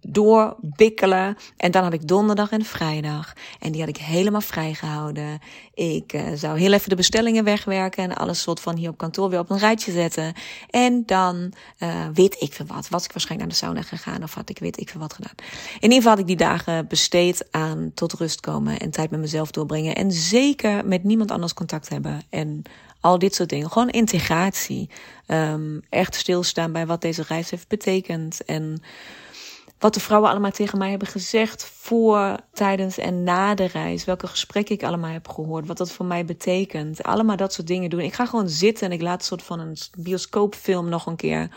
doorbikkelen. 0.00 1.36
En 1.56 1.70
dan 1.70 1.82
had 1.82 1.92
ik 1.92 2.08
donderdag 2.08 2.50
en 2.50 2.64
vrijdag. 2.64 3.32
En 3.58 3.72
die 3.72 3.80
had 3.80 3.90
ik 3.90 3.96
helemaal 3.96 4.40
vrijgehouden. 4.40 5.38
Ik 5.74 6.12
uh, 6.12 6.22
zou 6.34 6.58
heel 6.58 6.72
even 6.72 6.88
de 6.88 6.94
bestellingen 6.94 7.44
wegwerken 7.44 8.04
en 8.04 8.16
alles 8.16 8.42
soort 8.42 8.60
van 8.60 8.76
hier 8.76 8.88
op 8.88 8.98
kantoor 8.98 9.30
weer 9.30 9.38
op 9.38 9.50
een 9.50 9.58
rijtje 9.58 9.92
zetten. 9.92 10.32
En 10.70 11.02
dan 11.06 11.52
uh, 11.78 12.06
weet 12.14 12.40
ik 12.40 12.52
veel 12.52 12.66
wat. 12.66 12.88
Was 12.88 13.04
ik 13.04 13.12
waarschijnlijk 13.12 13.50
naar 13.50 13.58
de 13.60 13.66
sauna 13.66 13.82
gegaan 13.82 14.22
of 14.22 14.34
had 14.34 14.50
ik 14.50 14.58
weet 14.58 14.80
ik 14.80 14.88
veel 14.88 15.00
wat 15.00 15.12
gedaan. 15.12 15.34
In 15.74 15.82
ieder 15.82 15.96
geval 15.96 16.10
had 16.10 16.20
ik 16.20 16.26
die 16.26 16.36
dagen 16.36 16.88
besteed 16.88 17.46
aan 17.50 17.90
tot 17.94 18.12
rust 18.12 18.40
komen 18.40 18.78
en 18.78 18.90
tijd 18.90 19.10
met 19.10 19.20
mezelf 19.20 19.50
doorbrengen. 19.50 19.94
En 19.94 20.12
zeker 20.12 20.86
met 20.86 21.04
niemand 21.04 21.30
anders 21.30 21.54
contact 21.54 21.88
hebben. 21.88 22.22
En 22.30 22.62
al 23.00 23.18
dit 23.18 23.34
soort 23.34 23.48
dingen. 23.48 23.70
Gewoon 23.70 23.88
integratie. 23.88 24.90
Um, 25.26 25.80
echt 25.88 26.14
stilstaan 26.14 26.72
bij 26.72 26.86
wat 26.86 27.00
deze 27.00 27.24
reis 27.28 27.50
heeft 27.50 27.68
betekend. 27.68 28.44
En 28.44 28.82
wat 29.78 29.94
de 29.94 30.00
vrouwen 30.00 30.30
allemaal 30.30 30.50
tegen 30.50 30.78
mij 30.78 30.90
hebben 30.90 31.08
gezegd 31.08 31.64
voor, 31.64 32.36
tijdens 32.52 32.98
en 32.98 33.22
na 33.22 33.54
de 33.54 33.64
reis. 33.64 34.04
Welke 34.04 34.26
gesprekken 34.26 34.74
ik 34.74 34.82
allemaal 34.82 35.10
heb 35.10 35.28
gehoord. 35.28 35.66
Wat 35.66 35.78
dat 35.78 35.92
voor 35.92 36.06
mij 36.06 36.24
betekent. 36.24 37.02
Allemaal 37.02 37.36
dat 37.36 37.52
soort 37.52 37.66
dingen 37.66 37.90
doen. 37.90 38.00
Ik 38.00 38.14
ga 38.14 38.26
gewoon 38.26 38.48
zitten 38.48 38.86
en 38.86 38.92
ik 38.92 39.02
laat 39.02 39.20
een 39.20 39.26
soort 39.26 39.42
van 39.42 39.60
een 39.60 39.76
bioscoopfilm 39.98 40.88
nog 40.88 41.06
een 41.06 41.16
keer 41.16 41.50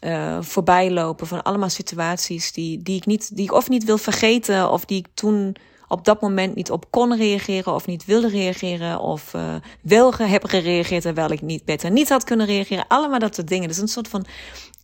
uh, 0.00 0.38
voorbij 0.40 0.90
lopen 0.90 1.26
van 1.26 1.42
allemaal 1.42 1.68
situaties 1.68 2.52
die, 2.52 2.82
die 2.82 2.96
ik 2.96 3.06
niet, 3.06 3.36
die 3.36 3.44
ik 3.44 3.52
of 3.52 3.68
niet 3.68 3.84
wil 3.84 3.98
vergeten, 3.98 4.70
of 4.70 4.84
die 4.84 4.98
ik 4.98 5.06
toen 5.14 5.56
op 5.88 6.04
dat 6.04 6.20
moment 6.20 6.54
niet 6.54 6.70
op 6.70 6.90
kon 6.90 7.16
reageren 7.16 7.74
of 7.74 7.86
niet 7.86 8.04
wilde 8.04 8.28
reageren 8.28 9.00
of 9.00 9.34
uh, 9.34 9.54
wel 9.82 10.14
heb 10.14 10.44
gereageerd 10.44 11.02
terwijl 11.02 11.30
ik 11.30 11.42
niet 11.42 11.64
beter 11.64 11.90
niet 11.90 12.08
had 12.08 12.24
kunnen 12.24 12.46
reageren. 12.46 12.84
Allemaal 12.88 13.18
dat 13.18 13.34
soort 13.34 13.48
dingen. 13.48 13.68
Dus 13.68 13.78
een 13.78 13.88
soort 13.88 14.08
van 14.08 14.26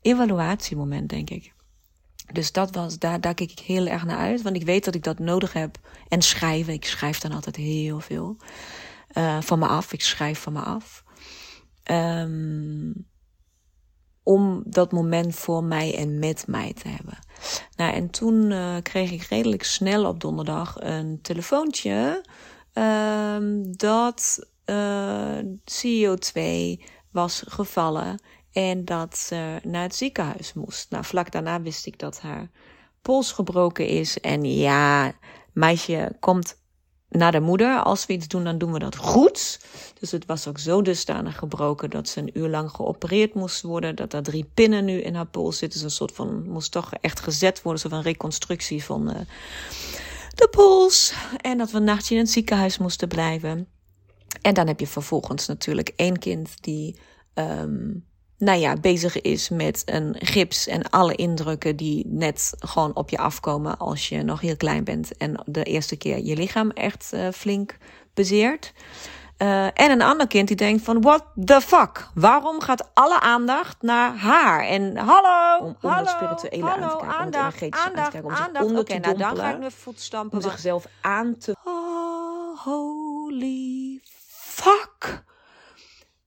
evaluatiemoment, 0.03 1.09
denk 1.09 1.31
ik. 1.31 1.53
Dus 2.33 2.53
dat 2.53 2.75
was, 2.75 2.99
daar, 2.99 3.21
daar 3.21 3.35
keek 3.35 3.51
ik 3.51 3.59
heel 3.59 3.87
erg 3.87 4.05
naar 4.05 4.19
uit, 4.19 4.43
want 4.43 4.57
ik 4.57 4.65
weet 4.65 4.85
dat 4.85 4.95
ik 4.95 5.03
dat 5.03 5.19
nodig 5.19 5.53
heb. 5.53 5.79
En 6.09 6.23
schrijven, 6.23 6.73
ik 6.73 6.85
schrijf 6.85 7.19
dan 7.19 7.33
altijd 7.33 7.57
heel 7.57 8.01
veel 8.01 8.37
uh, 9.15 9.41
van 9.41 9.59
me 9.59 9.67
af. 9.67 9.93
Ik 9.93 10.03
schrijf 10.03 10.39
van 10.39 10.53
me 10.53 10.61
af. 10.61 11.05
Um, 11.91 13.07
om 14.23 14.63
dat 14.67 14.93
moment 14.93 15.35
voor 15.35 15.65
mij 15.65 15.97
en 15.97 16.19
met 16.19 16.45
mij 16.47 16.73
te 16.73 16.89
hebben. 16.89 17.19
Nou, 17.77 17.93
en 17.95 18.11
toen 18.11 18.51
uh, 18.51 18.77
kreeg 18.83 19.11
ik 19.11 19.23
redelijk 19.23 19.63
snel 19.63 20.07
op 20.07 20.21
donderdag 20.21 20.77
een 20.79 21.19
telefoontje 21.23 22.25
um, 22.73 23.77
dat 23.77 24.49
uh, 24.67 25.39
CEO2 25.73 26.41
was 27.11 27.43
gevallen 27.47 28.19
en 28.55 28.85
dat 28.85 29.19
ze 29.19 29.61
naar 29.63 29.83
het 29.83 29.95
ziekenhuis 29.95 30.53
moest. 30.53 30.91
Nou, 30.91 31.05
vlak 31.05 31.31
daarna 31.31 31.63
wist 31.63 31.87
ik 31.87 31.99
dat 31.99 32.21
haar 32.21 32.51
pols 33.03 33.33
gebroken 33.33 33.87
is. 33.87 34.21
En 34.21 34.45
ja, 34.45 35.13
meisje 35.53 36.17
komt 36.21 36.63
naar 37.09 37.33
de 37.33 37.41
moeder. 37.41 37.83
Als 37.83 38.07
we 38.07 38.13
iets 38.13 38.29
doen, 38.29 38.45
dan 38.45 38.59
doen 38.59 38.73
we 38.73 38.79
dat 38.79 38.97
goed. 38.97 39.61
Dus 40.01 40.11
het 40.11 40.27
was 40.27 40.47
ook 40.49 40.59
zo 40.59 40.83
dusdanig 40.83 41.39
gebroken 41.39 41.91
dat 41.91 42.09
ze 42.09 42.21
een 42.21 42.39
uur 42.39 42.49
lang 42.49 42.71
geopereerd 42.71 43.35
moest 43.35 43.63
worden. 43.63 43.97
Dat 43.97 44.13
er 44.13 44.23
drie 44.23 44.51
pinnen 44.55 44.85
nu 44.85 45.01
in 45.01 45.15
haar 45.15 45.27
pols 45.27 45.59
zitten. 45.59 45.79
Dus 45.79 45.89
een 45.89 45.97
soort 45.97 46.13
van, 46.13 46.49
moest 46.49 46.73
toch 46.73 46.93
echt 47.01 47.21
gezet 47.21 47.63
worden. 47.63 47.81
Zo 47.81 47.89
van 47.89 48.01
reconstructie 48.01 48.85
van 48.85 49.11
uh, 49.11 49.21
de 50.35 50.49
pols. 50.51 51.15
En 51.41 51.59
dat 51.59 51.71
we 51.71 51.77
een 51.77 51.85
nachtje 51.85 52.15
in 52.15 52.21
het 52.21 52.31
ziekenhuis 52.31 52.79
moesten 52.79 53.09
blijven. 53.09 53.69
En 54.43 54.55
dan 54.55 54.67
heb 54.67 54.81
je 54.81 54.87
vervolgens 54.87 55.47
natuurlijk 55.47 55.93
één 55.97 56.19
kind 56.19 56.63
die 56.63 56.99
um, 57.35 58.13
nou 58.45 58.59
ja, 58.59 58.75
bezig 58.75 59.21
is 59.21 59.49
met 59.49 59.83
een 59.87 60.17
gips 60.19 60.67
en 60.67 60.91
alle 60.91 61.15
indrukken 61.15 61.77
die 61.77 62.05
net 62.07 62.55
gewoon 62.59 62.95
op 62.95 63.11
je 63.11 63.19
afkomen 63.19 63.79
als 63.79 64.09
je 64.09 64.23
nog 64.23 64.41
heel 64.41 64.57
klein 64.57 64.85
bent 64.85 65.17
en 65.17 65.43
de 65.47 65.63
eerste 65.63 65.97
keer 65.97 66.25
je 66.25 66.37
lichaam 66.37 66.71
echt 66.71 67.11
uh, 67.15 67.29
flink 67.31 67.77
bezeert. 68.15 68.73
Uh, 69.39 69.65
en 69.65 69.91
een 69.91 70.03
ander 70.03 70.27
kind 70.27 70.49
die 70.49 70.57
denkt 70.57 70.85
van, 70.85 71.01
what 71.01 71.25
the 71.45 71.61
fuck? 71.61 72.09
Waarom 72.15 72.61
gaat 72.61 72.95
alle 72.95 73.21
aandacht 73.21 73.83
naar 73.83 74.17
haar? 74.17 74.65
En 74.65 74.97
hallo, 74.97 75.65
om, 75.67 75.77
om 75.81 75.91
hallo, 75.91 76.09
spirituele 76.09 76.67
hallo, 76.67 77.01
aan 77.01 77.31
te 77.31 77.59
kijken, 77.59 77.81
aandacht, 77.81 77.81
om 77.81 77.81
aandacht, 77.81 77.97
aan 77.97 78.05
te 78.05 78.11
kijken, 78.11 78.25
om 78.25 78.35
aandacht. 78.35 78.65
Oké, 78.65 78.79
okay, 78.79 78.97
nou 78.97 79.17
dan 79.17 79.37
ga 79.37 79.51
ik 79.51 79.59
nu 79.59 79.71
voetstampen. 79.71 80.39
Om 80.39 80.51
zichzelf 80.51 80.87
aan 81.01 81.39
te... 81.39 81.57
Oh, 81.65 82.59
holy 82.65 84.01
fuck. 84.29 85.25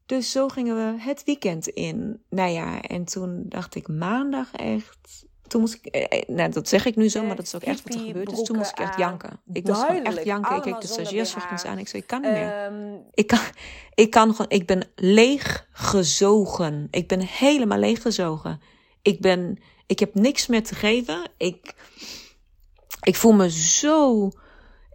Dus 0.07 0.31
zo 0.31 0.47
gingen 0.47 0.75
we 0.75 1.01
het 1.01 1.23
weekend 1.23 1.67
in. 1.67 2.21
Nou 2.29 2.51
ja, 2.51 2.81
en 2.81 3.05
toen 3.05 3.45
dacht 3.49 3.75
ik 3.75 3.87
maandag 3.87 4.51
echt. 4.51 5.25
Toen 5.47 5.61
moest 5.61 5.73
ik, 5.73 5.85
eh, 5.85 6.19
eh 6.19 6.27
nou 6.27 6.51
dat 6.51 6.67
zeg 6.67 6.85
ik 6.85 6.95
nu 6.95 7.09
zo, 7.09 7.23
maar 7.23 7.35
dat 7.35 7.45
is 7.45 7.55
ook 7.55 7.61
echt 7.61 7.83
wat 7.83 7.93
er 7.93 7.99
gebeurd 7.99 8.31
is. 8.31 8.43
Toen 8.43 8.57
moest 8.57 8.71
ik 8.71 8.79
echt 8.79 8.97
janken. 8.97 9.39
Ik 9.53 9.67
moest 9.67 9.81
gewoon 9.81 10.03
echt 10.03 10.23
janken. 10.23 10.55
Ik 10.55 10.61
keek 10.61 10.81
de 10.81 10.87
stagiairs 10.87 11.35
aan. 11.65 11.77
Ik 11.77 11.87
zei, 11.87 12.01
ik 12.01 12.07
kan 12.07 12.21
niet 12.21 12.31
meer. 12.31 12.63
Ehm, 12.63 12.95
ik 13.13 13.27
kan, 13.27 13.39
ik 13.93 14.09
kan 14.09 14.31
gewoon, 14.31 14.49
ik 14.49 14.65
ben 14.65 14.87
leeg 14.95 15.67
gezogen. 15.71 16.87
Ik 16.91 17.07
ben 17.07 17.21
helemaal 17.21 17.79
leeg 17.79 18.01
gezogen. 18.01 18.61
Ik 19.01 19.21
ben, 19.21 19.59
ik 19.85 19.99
heb 19.99 20.13
niks 20.15 20.47
meer 20.47 20.63
te 20.63 20.75
geven. 20.75 21.29
Ik, 21.37 21.73
ik 23.01 23.15
voel 23.15 23.33
me 23.33 23.51
zo 23.51 24.29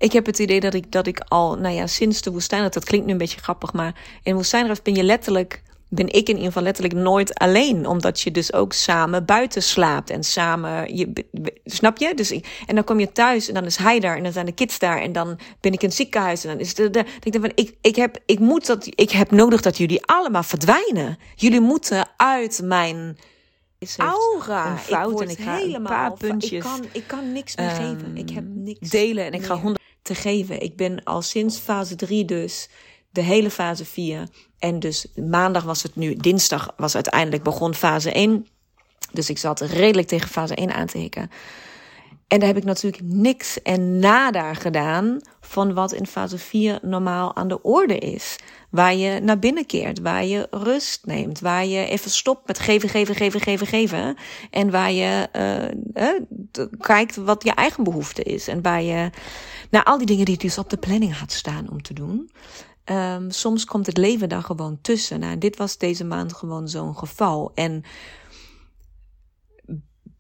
ik 0.03 0.13
heb 0.13 0.27
het 0.27 0.39
idee 0.39 0.61
dat 0.61 0.75
ik, 0.75 0.93
dat 0.93 1.07
ik 1.07 1.21
al, 1.29 1.57
nou 1.57 1.75
ja, 1.75 1.87
sinds 1.87 2.23
de 2.23 2.31
woestijn, 2.31 2.71
dat 2.71 2.85
klinkt 2.85 3.07
nu 3.07 3.13
een 3.13 3.19
beetje 3.19 3.41
grappig, 3.41 3.73
maar 3.73 3.95
in 4.23 4.35
woestijnreis 4.35 4.83
ben 4.83 4.95
je 4.95 5.03
letterlijk, 5.03 5.63
ben 5.89 6.07
ik 6.07 6.29
in 6.29 6.35
ieder 6.35 6.45
geval 6.45 6.63
letterlijk 6.63 6.95
nooit 6.95 7.35
alleen. 7.35 7.87
Omdat 7.87 8.21
je 8.21 8.31
dus 8.31 8.53
ook 8.53 8.73
samen 8.73 9.25
buiten 9.25 9.63
slaapt 9.63 10.11
en 10.11 10.25
samen, 10.25 10.97
je, 10.97 11.27
snap 11.65 11.99
je? 11.99 12.15
Dus 12.15 12.31
ik, 12.31 12.63
en 12.67 12.75
dan 12.75 12.85
kom 12.85 13.01
je 13.01 13.13
thuis 13.13 13.49
en 13.49 13.55
dan 13.55 13.65
is 13.65 13.77
hij 13.77 14.01
daar 14.01 14.17
en 14.17 14.23
dan 14.23 14.33
zijn 14.33 14.47
de 14.47 14.53
kids 14.53 14.79
daar 14.79 15.01
en 15.01 15.13
dan 15.13 15.39
ben 15.61 15.73
ik 15.73 15.83
in 15.83 15.89
het 15.89 15.97
ziekenhuis 15.97 16.45
en 16.45 16.51
dan 16.51 16.61
is 16.61 16.75
de, 16.75 16.91
de, 16.91 17.05
ik 17.21 17.33
denk 17.33 17.45
van, 17.45 17.53
ik, 17.55 17.77
ik 17.81 17.97
heb, 17.97 18.19
ik 18.27 18.39
moet 18.39 18.67
dat, 18.67 18.87
ik 18.91 19.11
heb 19.11 19.31
nodig 19.31 19.61
dat 19.61 19.79
jullie 19.79 20.07
allemaal 20.07 20.43
verdwijnen. 20.43 21.19
Jullie 21.35 21.61
moeten 21.61 22.09
uit 22.17 22.61
mijn, 22.65 23.17
aura. 23.97 24.77
Fout 24.77 25.21
ik 25.21 25.29
en 25.29 25.33
ik 25.33 25.39
ga 25.39 25.57
helemaal 25.57 25.77
een 25.77 25.83
paar 25.83 26.13
puntjes. 26.13 26.53
Ik 26.53 26.61
kan, 26.61 26.85
ik 26.93 27.07
kan 27.07 27.33
niks 27.33 27.57
meer 27.57 27.71
um, 27.71 27.75
geven. 27.75 28.17
Ik 28.17 28.31
heb 28.31 28.45
niks 28.47 28.91
delen 28.91 29.25
en 29.25 29.33
ik 29.33 29.45
ga 29.45 29.55
honderd 29.55 29.81
te 30.03 30.15
geven. 30.15 30.61
Ik 30.61 30.77
ben 30.77 31.05
al 31.05 31.23
sinds 31.23 31.59
fase 31.59 31.97
3 31.97 32.25
dus 32.25 32.69
de 33.11 33.21
hele 33.21 33.51
fase 33.51 33.85
4. 33.85 34.29
En 34.59 34.79
dus 34.79 35.07
maandag 35.15 35.63
was 35.63 35.83
het 35.83 35.97
nu, 35.97 36.15
dinsdag 36.15 36.75
was 36.77 36.95
uiteindelijk 36.95 37.43
begon 37.43 37.75
fase 37.75 38.13
1. 38.13 38.47
Dus 39.13 39.31
ik 39.31 39.39
zat 39.39 39.61
redelijk 39.61 40.09
tegen 40.09 40.29
fase 40.29 40.55
1 40.55 40.75
aan 40.75 40.87
te 40.87 40.99
hikken. 40.99 41.31
En 42.33 42.39
daar 42.39 42.49
heb 42.49 42.57
ik 42.57 42.65
natuurlijk 42.65 43.03
niks 43.05 43.63
en 43.63 43.99
nada 43.99 44.55
gedaan 44.55 45.21
van 45.41 45.75
wat 45.75 45.93
in 45.93 46.07
fase 46.07 46.39
4 46.39 46.79
normaal 46.83 47.37
aan 47.37 47.49
de 47.49 47.63
orde 47.63 47.99
is. 47.99 48.37
Waar 48.71 48.95
je 48.95 49.21
naar 49.21 49.39
binnen 49.39 49.67
keert, 49.67 50.01
waar 50.01 50.25
je 50.25 50.47
rust 50.51 51.07
neemt, 51.07 51.41
waar 51.41 51.67
je 51.67 51.87
even 51.87 52.11
stopt 52.11 52.47
met 52.47 52.59
geven, 52.59 52.89
geven, 52.89 53.15
geven, 53.15 53.41
geven, 53.41 53.67
geven. 53.67 54.17
En 54.51 54.71
waar 54.71 54.93
je 54.93 55.29
uh, 55.37 56.05
uh, 56.05 56.69
kijkt 56.79 57.17
wat 57.17 57.45
je 57.45 57.53
eigen 57.55 57.85
behoefte 57.85 58.23
is. 58.23 58.49
En 58.49 58.63
waar 58.63 58.83
je 58.83 59.11
nou, 59.73 59.85
al 59.85 59.99
die 59.99 60.07
dingen 60.07 60.25
die 60.25 60.37
dus 60.37 60.59
op 60.59 60.71
de 60.71 60.77
planning 60.77 61.19
had 61.19 61.33
staan 61.33 61.71
om 61.71 61.83
te 61.83 61.95
doen. 61.95 62.31
Um, 62.85 63.31
soms 63.31 63.65
komt 63.65 63.87
het 63.87 63.97
leven 63.97 64.29
daar 64.29 64.43
gewoon 64.43 64.79
tussen. 64.81 65.21
Nou, 65.21 65.39
dit 65.39 65.57
was 65.57 65.79
deze 65.79 66.05
maand 66.05 66.33
gewoon 66.33 66.69
zo'n 66.69 66.97
geval. 66.97 67.53
En 67.55 67.83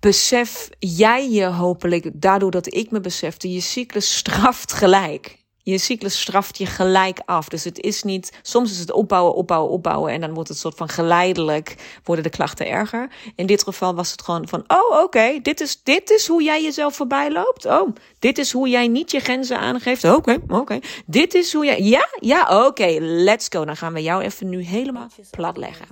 besef 0.00 0.68
jij 0.78 1.30
je 1.30 1.44
hopelijk, 1.44 2.10
daardoor 2.14 2.50
dat 2.50 2.74
ik 2.74 2.90
me 2.90 3.00
besefte, 3.00 3.52
je 3.52 3.60
cyclus 3.60 4.16
straft 4.16 4.72
gelijk. 4.72 5.41
Je 5.62 5.78
cyclus 5.78 6.20
straft 6.20 6.58
je 6.58 6.66
gelijk 6.66 7.20
af. 7.24 7.48
Dus 7.48 7.64
het 7.64 7.80
is 7.80 8.02
niet, 8.02 8.32
soms 8.42 8.70
is 8.70 8.78
het 8.78 8.92
opbouwen, 8.92 9.34
opbouwen, 9.34 9.70
opbouwen. 9.70 10.12
En 10.12 10.20
dan 10.20 10.34
wordt 10.34 10.48
het 10.48 10.58
soort 10.58 10.76
van 10.76 10.88
geleidelijk, 10.88 11.74
worden 12.04 12.24
de 12.24 12.30
klachten 12.30 12.68
erger. 12.68 13.10
In 13.36 13.46
dit 13.46 13.62
geval 13.62 13.94
was 13.94 14.10
het 14.10 14.22
gewoon 14.22 14.48
van, 14.48 14.64
oh 14.66 14.90
oké, 14.90 15.02
okay, 15.02 15.40
dit, 15.40 15.60
is, 15.60 15.82
dit 15.82 16.10
is 16.10 16.26
hoe 16.26 16.42
jij 16.42 16.62
jezelf 16.62 16.96
voorbij 16.96 17.32
loopt. 17.32 17.64
Oh, 17.64 17.94
dit 18.18 18.38
is 18.38 18.52
hoe 18.52 18.68
jij 18.68 18.88
niet 18.88 19.10
je 19.10 19.20
grenzen 19.20 19.58
aangeeft. 19.58 20.04
Oké, 20.04 20.14
okay, 20.14 20.34
oké. 20.34 20.54
Okay. 20.54 20.82
Dit 21.06 21.34
is 21.34 21.52
hoe 21.52 21.64
jij, 21.64 21.80
ja, 21.82 22.08
ja, 22.20 22.66
oké, 22.66 22.96
let's 23.00 23.46
go. 23.48 23.64
Dan 23.64 23.76
gaan 23.76 23.92
we 23.92 24.02
jou 24.02 24.22
even 24.22 24.48
nu 24.48 24.62
helemaal 24.62 25.08
plat 25.30 25.56
leggen. 25.56 25.86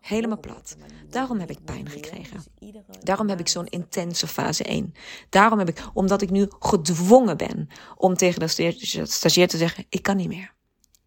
Helemaal 0.00 0.40
plat. 0.40 0.76
Daarom 1.10 1.38
heb 1.38 1.50
ik 1.50 1.64
pijn 1.64 1.88
gekregen. 1.88 2.42
Daarom 3.00 3.28
heb 3.28 3.40
ik 3.40 3.48
zo'n 3.48 3.66
intense 3.66 4.26
fase 4.26 4.64
1. 4.64 4.94
Daarom 5.28 5.58
heb 5.58 5.68
ik, 5.68 5.84
omdat 5.94 6.22
ik 6.22 6.30
nu 6.30 6.48
gedwongen 6.58 7.36
ben 7.36 7.68
om 7.96 8.14
tegen 8.14 8.40
de 8.40 8.74
stagiair 9.06 9.48
te 9.48 9.56
zeggen: 9.56 9.84
ik 9.88 10.02
kan 10.02 10.16
niet 10.16 10.28
meer. 10.28 10.54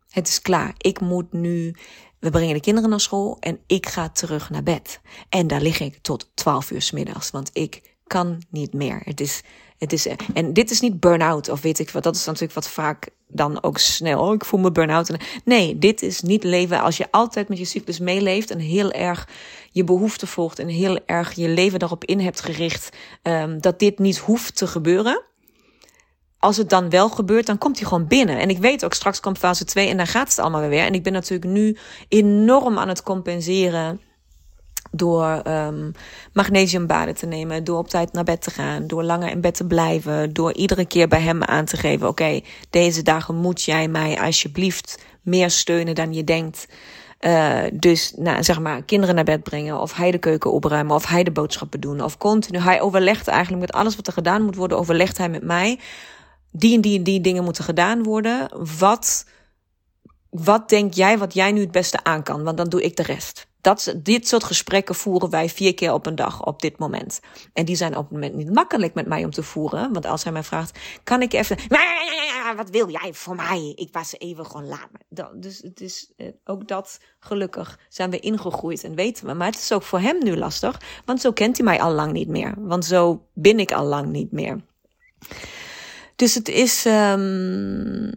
Het 0.10 0.28
is 0.28 0.42
klaar. 0.42 0.74
Ik 0.78 1.00
moet 1.00 1.34
nu. 1.34 1.76
We 2.20 2.30
brengen 2.30 2.54
de 2.54 2.60
kinderen 2.60 2.90
naar 2.90 3.00
school 3.00 3.38
en 3.40 3.60
ik 3.68 3.88
ga 3.88 4.10
terug 4.10 4.50
naar 4.50 4.64
bed. 4.64 5.02
En 5.30 5.48
daar 5.48 5.62
lig 5.62 5.80
ik 5.80 5.98
tot 5.98 6.32
12 6.34 6.72
uur 6.72 6.82
s 6.82 6.92
middags, 6.92 7.32
want 7.32 7.50
ik 7.54 7.98
kan 8.08 8.42
niet 8.50 8.74
meer. 8.74 9.02
Het 9.04 9.20
is, 9.20 9.44
het 9.78 9.94
is, 9.94 10.08
en 10.34 10.54
dit 10.54 10.72
is 10.72 10.82
niet 10.82 11.00
burn-out 11.00 11.50
of 11.50 11.62
weet 11.62 11.80
ik 11.80 11.90
wat. 11.90 12.04
Dat 12.04 12.16
is 12.16 12.26
natuurlijk 12.26 12.54
wat 12.54 12.70
vaak 12.70 13.10
dan 13.28 13.64
ook 13.64 13.78
snel. 13.78 14.22
Oh, 14.22 14.34
ik 14.34 14.46
voel 14.46 14.60
me 14.60 14.72
burn-out. 14.72 15.18
Nee, 15.44 15.78
dit 15.78 16.02
is 16.02 16.22
niet 16.22 16.44
leven 16.44 16.82
als 16.82 16.98
je 16.98 17.12
altijd 17.12 17.50
met 17.50 17.58
je 17.58 17.66
cyclus 17.66 18.00
meeleeft 18.00 18.52
en 18.52 18.60
heel 18.60 18.92
erg 18.92 19.28
je 19.72 19.84
behoefte 19.84 20.28
volgt 20.28 20.60
en 20.60 20.68
heel 20.68 21.00
erg 21.06 21.34
je 21.34 21.50
leven 21.50 21.80
daarop 21.80 22.04
in 22.04 22.20
hebt 22.20 22.42
gericht 22.42 22.90
um, 23.24 23.62
dat 23.62 23.80
dit 23.80 24.00
niet 24.00 24.18
hoeft 24.18 24.56
te 24.56 24.68
gebeuren 24.68 25.24
als 26.46 26.58
het 26.58 26.70
dan 26.70 26.90
wel 26.90 27.10
gebeurt, 27.10 27.46
dan 27.46 27.58
komt 27.58 27.80
hij 27.80 27.88
gewoon 27.88 28.08
binnen. 28.08 28.40
En 28.40 28.50
ik 28.50 28.58
weet 28.58 28.86
ook, 28.86 28.94
straks 28.94 29.20
komt 29.20 29.38
fase 29.38 29.66
2 29.66 29.90
en 29.90 29.98
dan 29.98 30.08
gaat 30.08 30.30
het 30.30 30.40
allemaal 30.40 30.68
weer. 30.68 30.84
En 30.84 30.94
ik 30.94 31.04
ben 31.04 31.14
natuurlijk 31.14 31.52
nu 31.52 31.78
enorm 32.08 32.78
aan 32.78 32.88
het 32.88 33.04
compenseren 33.04 34.02
door 34.98 35.42
um, 35.48 35.92
magnesiumbaden 36.34 37.16
te 37.16 37.26
nemen, 37.26 37.64
door 37.64 37.78
op 37.78 37.88
tijd 37.88 38.14
naar 38.14 38.24
bed 38.24 38.42
te 38.42 38.52
gaan, 38.52 38.88
door 38.88 39.04
langer 39.04 39.30
in 39.30 39.42
bed 39.42 39.56
te 39.56 39.66
blijven, 39.66 40.34
door 40.34 40.54
iedere 40.54 40.86
keer 40.86 41.08
bij 41.08 41.22
hem 41.22 41.44
aan 41.44 41.66
te 41.66 41.78
geven: 41.78 42.08
oké, 42.08 42.42
deze 42.70 43.02
dagen 43.02 43.36
moet 43.36 43.64
jij 43.64 43.88
mij 43.88 44.20
alsjeblieft 44.20 45.04
meer 45.22 45.50
steunen 45.50 45.96
dan 45.96 46.14
je 46.14 46.24
denkt. 46.24 46.68
Uh, 47.20 47.62
dus 47.74 48.14
nou, 48.16 48.44
zeg 48.44 48.60
maar, 48.60 48.84
kinderen 48.84 49.16
naar 49.16 49.24
bed 49.24 49.44
brengen, 49.44 49.80
of 49.80 49.94
hij 49.94 50.12
de 50.12 50.18
keuken 50.18 50.52
opruimen, 50.52 50.96
of 50.96 51.06
hij 51.06 51.24
de 51.24 51.32
boodschappen 51.32 51.80
doen, 51.80 52.02
of 52.02 52.18
continu. 52.18 52.60
Hij 52.60 52.82
overlegt 52.82 53.28
eigenlijk 53.28 53.62
met 53.62 53.72
alles 53.72 53.96
wat 53.96 54.08
er 54.08 54.14
gedaan 54.14 54.42
moet 54.42 54.56
worden, 54.56 54.78
overlegt 54.78 55.18
hij 55.18 55.30
met 55.30 55.44
mij 55.44 55.80
die 56.52 56.76
en 56.76 56.82
die 56.82 56.98
en 56.98 57.04
die 57.04 57.22
dingen 57.22 57.44
moeten 57.44 57.64
gedaan 57.64 58.04
worden. 58.04 58.50
Wat, 58.80 59.26
wat 60.30 60.70
denk 60.70 60.94
jij 60.94 61.18
wat 61.18 61.34
jij 61.34 61.52
nu 61.52 61.60
het 61.60 61.72
beste 61.72 62.04
aan 62.04 62.24
kan? 62.24 62.44
Want 62.44 62.58
dan 62.58 62.70
doe 62.70 62.84
ik 62.84 62.96
de 62.96 63.04
rest. 63.04 63.48
Dat, 63.66 63.96
dit 63.98 64.28
soort 64.28 64.44
gesprekken 64.44 64.96
voeren 64.96 65.30
wij 65.30 65.50
vier 65.50 65.74
keer 65.74 65.94
op 65.94 66.06
een 66.06 66.16
dag 66.16 66.46
op 66.46 66.62
dit 66.62 66.78
moment. 66.78 67.20
En 67.54 67.66
die 67.66 67.76
zijn 67.76 67.98
op 67.98 68.04
het 68.04 68.12
moment 68.12 68.34
niet 68.34 68.54
makkelijk 68.54 68.94
met 68.94 69.08
mij 69.08 69.24
om 69.24 69.32
te 69.32 69.44
voeren. 69.44 69.94
Want 69.94 70.06
als 70.06 70.24
hij 70.24 70.32
mij 70.34 70.44
vraagt, 70.44 70.80
kan 71.04 71.22
ik 71.22 71.34
even... 71.34 71.58
Wat 72.56 72.70
wil 72.70 72.90
jij 72.90 73.14
voor 73.14 73.36
mij? 73.36 73.74
Ik 73.76 73.90
was 73.92 74.18
even 74.18 74.46
gewoon 74.46 74.68
laat. 74.68 74.90
Dus 75.42 75.62
het 75.62 75.82
is 75.82 76.14
eh, 76.18 76.28
ook 76.44 76.68
dat, 76.68 77.00
gelukkig, 77.20 77.80
zijn 77.90 78.10
we 78.10 78.20
ingegroeid 78.20 78.84
en 78.84 78.96
weten 78.96 79.26
we. 79.26 79.34
Maar 79.34 79.48
het 79.48 79.60
is 79.60 79.72
ook 79.72 79.84
voor 79.84 80.00
hem 80.00 80.24
nu 80.24 80.38
lastig. 80.38 80.82
Want 81.06 81.22
zo 81.22 81.32
kent 81.32 81.58
hij 81.58 81.66
mij 81.66 81.82
al 81.82 81.92
lang 81.92 82.12
niet 82.12 82.30
meer. 82.30 82.54
Want 82.58 82.86
zo 82.86 83.28
ben 83.34 83.60
ik 83.60 83.72
al 83.72 83.86
lang 83.86 84.08
niet 84.08 84.32
meer. 84.32 84.62
Dus 86.16 86.36
het 86.36 86.48
is... 86.48 86.86
Um, 86.86 88.12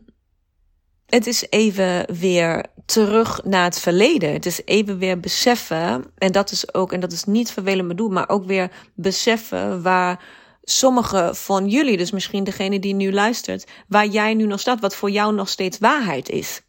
het 1.09 1.27
is 1.27 1.47
even 1.51 2.15
weer 2.15 2.65
terug 2.87 3.45
naar 3.45 3.65
het 3.65 3.81
verleden. 3.81 4.33
Het 4.33 4.47
is 4.47 4.61
even 4.65 4.99
weer 4.99 5.21
beseffen, 5.21 6.05
en 6.19 6.33
dat 6.33 6.51
is 6.51 6.75
ook, 6.75 6.93
en 6.93 7.01
dat 7.01 7.13
is 7.13 7.25
niet 7.25 7.51
vervelend 7.51 7.89
bedoeld, 7.89 8.13
maar 8.13 8.29
ook 8.29 8.45
weer 8.45 8.71
beseffen 8.95 9.83
waar 9.83 10.25
sommige 10.63 11.31
van 11.35 11.69
jullie, 11.69 11.97
dus 11.97 12.11
misschien 12.11 12.45
degene 12.45 12.79
die 12.79 12.95
nu 12.95 13.13
luistert, 13.13 13.67
waar 13.87 14.07
jij 14.07 14.35
nu 14.35 14.47
nog 14.47 14.61
staat, 14.61 14.81
wat 14.81 14.95
voor 14.95 15.11
jou 15.11 15.35
nog 15.35 15.49
steeds 15.49 15.79
waarheid 15.79 16.29
is. 16.29 16.63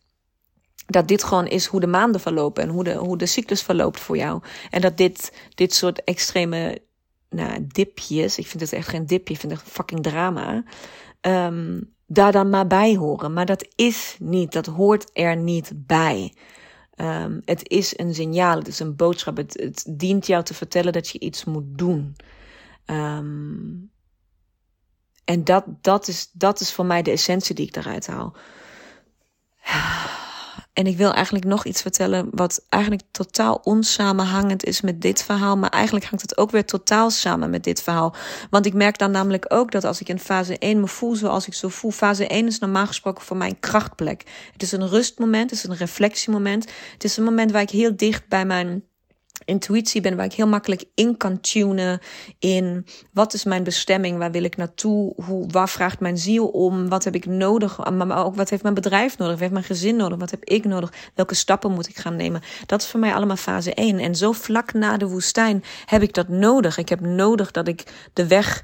Dat 0.85 1.07
dit 1.07 1.23
gewoon 1.23 1.47
is 1.47 1.65
hoe 1.65 1.79
de 1.79 1.87
maanden 1.87 2.21
verlopen 2.21 2.63
en 2.63 2.69
hoe 2.69 2.83
de, 2.83 2.93
hoe 2.93 3.17
de 3.17 3.25
cyclus 3.25 3.61
verloopt 3.61 3.99
voor 3.99 4.17
jou. 4.17 4.41
En 4.69 4.81
dat 4.81 4.97
dit, 4.97 5.33
dit 5.55 5.73
soort 5.73 6.03
extreme 6.03 6.81
nou, 7.29 7.67
dipjes, 7.67 8.37
ik 8.37 8.47
vind 8.47 8.61
het 8.61 8.73
echt 8.73 8.87
geen 8.87 9.05
dipje, 9.05 9.33
ik 9.33 9.39
vind 9.39 9.51
het 9.51 9.61
fucking 9.61 10.03
drama. 10.03 10.63
Um, 11.21 11.93
daar 12.11 12.31
dan 12.31 12.49
maar 12.49 12.67
bij 12.67 12.95
horen. 12.95 13.33
Maar 13.33 13.45
dat 13.45 13.67
is 13.75 14.15
niet, 14.19 14.51
dat 14.51 14.65
hoort 14.65 15.09
er 15.13 15.37
niet 15.37 15.71
bij. 15.75 16.33
Um, 16.95 17.41
het 17.45 17.69
is 17.69 17.97
een 17.97 18.13
signaal, 18.13 18.57
het 18.57 18.67
is 18.67 18.79
een 18.79 18.95
boodschap. 18.95 19.37
Het, 19.37 19.85
dient 19.89 20.27
jou 20.27 20.43
te 20.43 20.53
vertellen 20.53 20.93
dat 20.93 21.09
je 21.09 21.19
iets 21.19 21.45
moet 21.45 21.77
doen. 21.77 22.15
Um, 22.85 23.91
en 25.23 25.43
dat, 25.43 25.65
dat, 25.81 26.07
is, 26.07 26.29
dat 26.33 26.59
is 26.59 26.73
voor 26.73 26.85
mij 26.85 27.01
de 27.01 27.11
essentie 27.11 27.55
die 27.55 27.67
ik 27.67 27.75
eruit 27.75 28.07
haal. 28.07 28.35
En 30.73 30.87
ik 30.87 30.97
wil 30.97 31.13
eigenlijk 31.13 31.45
nog 31.45 31.65
iets 31.65 31.81
vertellen 31.81 32.27
wat 32.31 32.65
eigenlijk 32.69 33.03
totaal 33.11 33.61
onsamenhangend 33.63 34.65
is 34.65 34.81
met 34.81 35.01
dit 35.01 35.23
verhaal. 35.23 35.57
Maar 35.57 35.69
eigenlijk 35.69 36.05
hangt 36.05 36.21
het 36.21 36.37
ook 36.37 36.51
weer 36.51 36.65
totaal 36.65 37.09
samen 37.09 37.49
met 37.49 37.63
dit 37.63 37.81
verhaal. 37.81 38.15
Want 38.49 38.65
ik 38.65 38.73
merk 38.73 38.97
dan 38.97 39.11
namelijk 39.11 39.45
ook 39.47 39.71
dat 39.71 39.83
als 39.83 40.01
ik 40.01 40.09
in 40.09 40.19
fase 40.19 40.57
1 40.57 40.79
me 40.79 40.87
voel 40.87 41.15
zoals 41.15 41.47
ik 41.47 41.53
zo 41.53 41.67
voel. 41.67 41.91
Fase 41.91 42.27
1 42.27 42.47
is 42.47 42.59
normaal 42.59 42.87
gesproken 42.87 43.23
voor 43.23 43.37
mijn 43.37 43.59
krachtplek. 43.59 44.23
Het 44.53 44.61
is 44.61 44.71
een 44.71 44.87
rustmoment, 44.87 45.49
het 45.49 45.59
is 45.59 45.69
een 45.69 45.75
reflectiemoment. 45.75 46.69
Het 46.93 47.03
is 47.03 47.17
een 47.17 47.23
moment 47.23 47.51
waar 47.51 47.61
ik 47.61 47.69
heel 47.69 47.95
dicht 47.95 48.27
bij 48.27 48.45
mijn 48.45 48.83
intuïtie 49.49 50.01
ben, 50.01 50.15
waar 50.15 50.25
ik 50.25 50.33
heel 50.33 50.47
makkelijk 50.47 50.83
in 50.95 51.17
kan 51.17 51.39
tunen 51.39 51.99
in 52.39 52.85
wat 53.13 53.33
is 53.33 53.43
mijn 53.43 53.63
bestemming, 53.63 54.17
waar 54.17 54.31
wil 54.31 54.43
ik 54.43 54.57
naartoe, 54.57 55.13
hoe, 55.25 55.47
waar 55.47 55.69
vraagt 55.69 55.99
mijn 55.99 56.17
ziel 56.17 56.47
om, 56.47 56.89
wat 56.89 57.03
heb 57.03 57.15
ik 57.15 57.25
nodig, 57.25 57.89
maar 57.91 58.25
ook 58.25 58.35
wat 58.35 58.49
heeft 58.49 58.63
mijn 58.63 58.73
bedrijf 58.73 59.17
nodig, 59.17 59.31
wat 59.33 59.39
heeft 59.39 59.53
mijn 59.53 59.65
gezin 59.65 59.95
nodig, 59.95 60.17
wat 60.17 60.31
heb 60.31 60.43
ik 60.43 60.65
nodig, 60.65 60.93
welke 61.15 61.35
stappen 61.35 61.71
moet 61.71 61.89
ik 61.89 61.97
gaan 61.97 62.15
nemen. 62.15 62.41
Dat 62.65 62.81
is 62.81 62.87
voor 62.87 62.99
mij 62.99 63.13
allemaal 63.13 63.35
fase 63.35 63.73
1. 63.73 63.99
En 63.99 64.15
zo 64.15 64.31
vlak 64.31 64.73
na 64.73 64.97
de 64.97 65.07
woestijn 65.07 65.63
heb 65.85 66.01
ik 66.01 66.13
dat 66.13 66.27
nodig. 66.27 66.77
Ik 66.77 66.89
heb 66.89 66.99
nodig 66.99 67.51
dat 67.51 67.67
ik 67.67 67.83
de 68.13 68.27
weg 68.27 68.63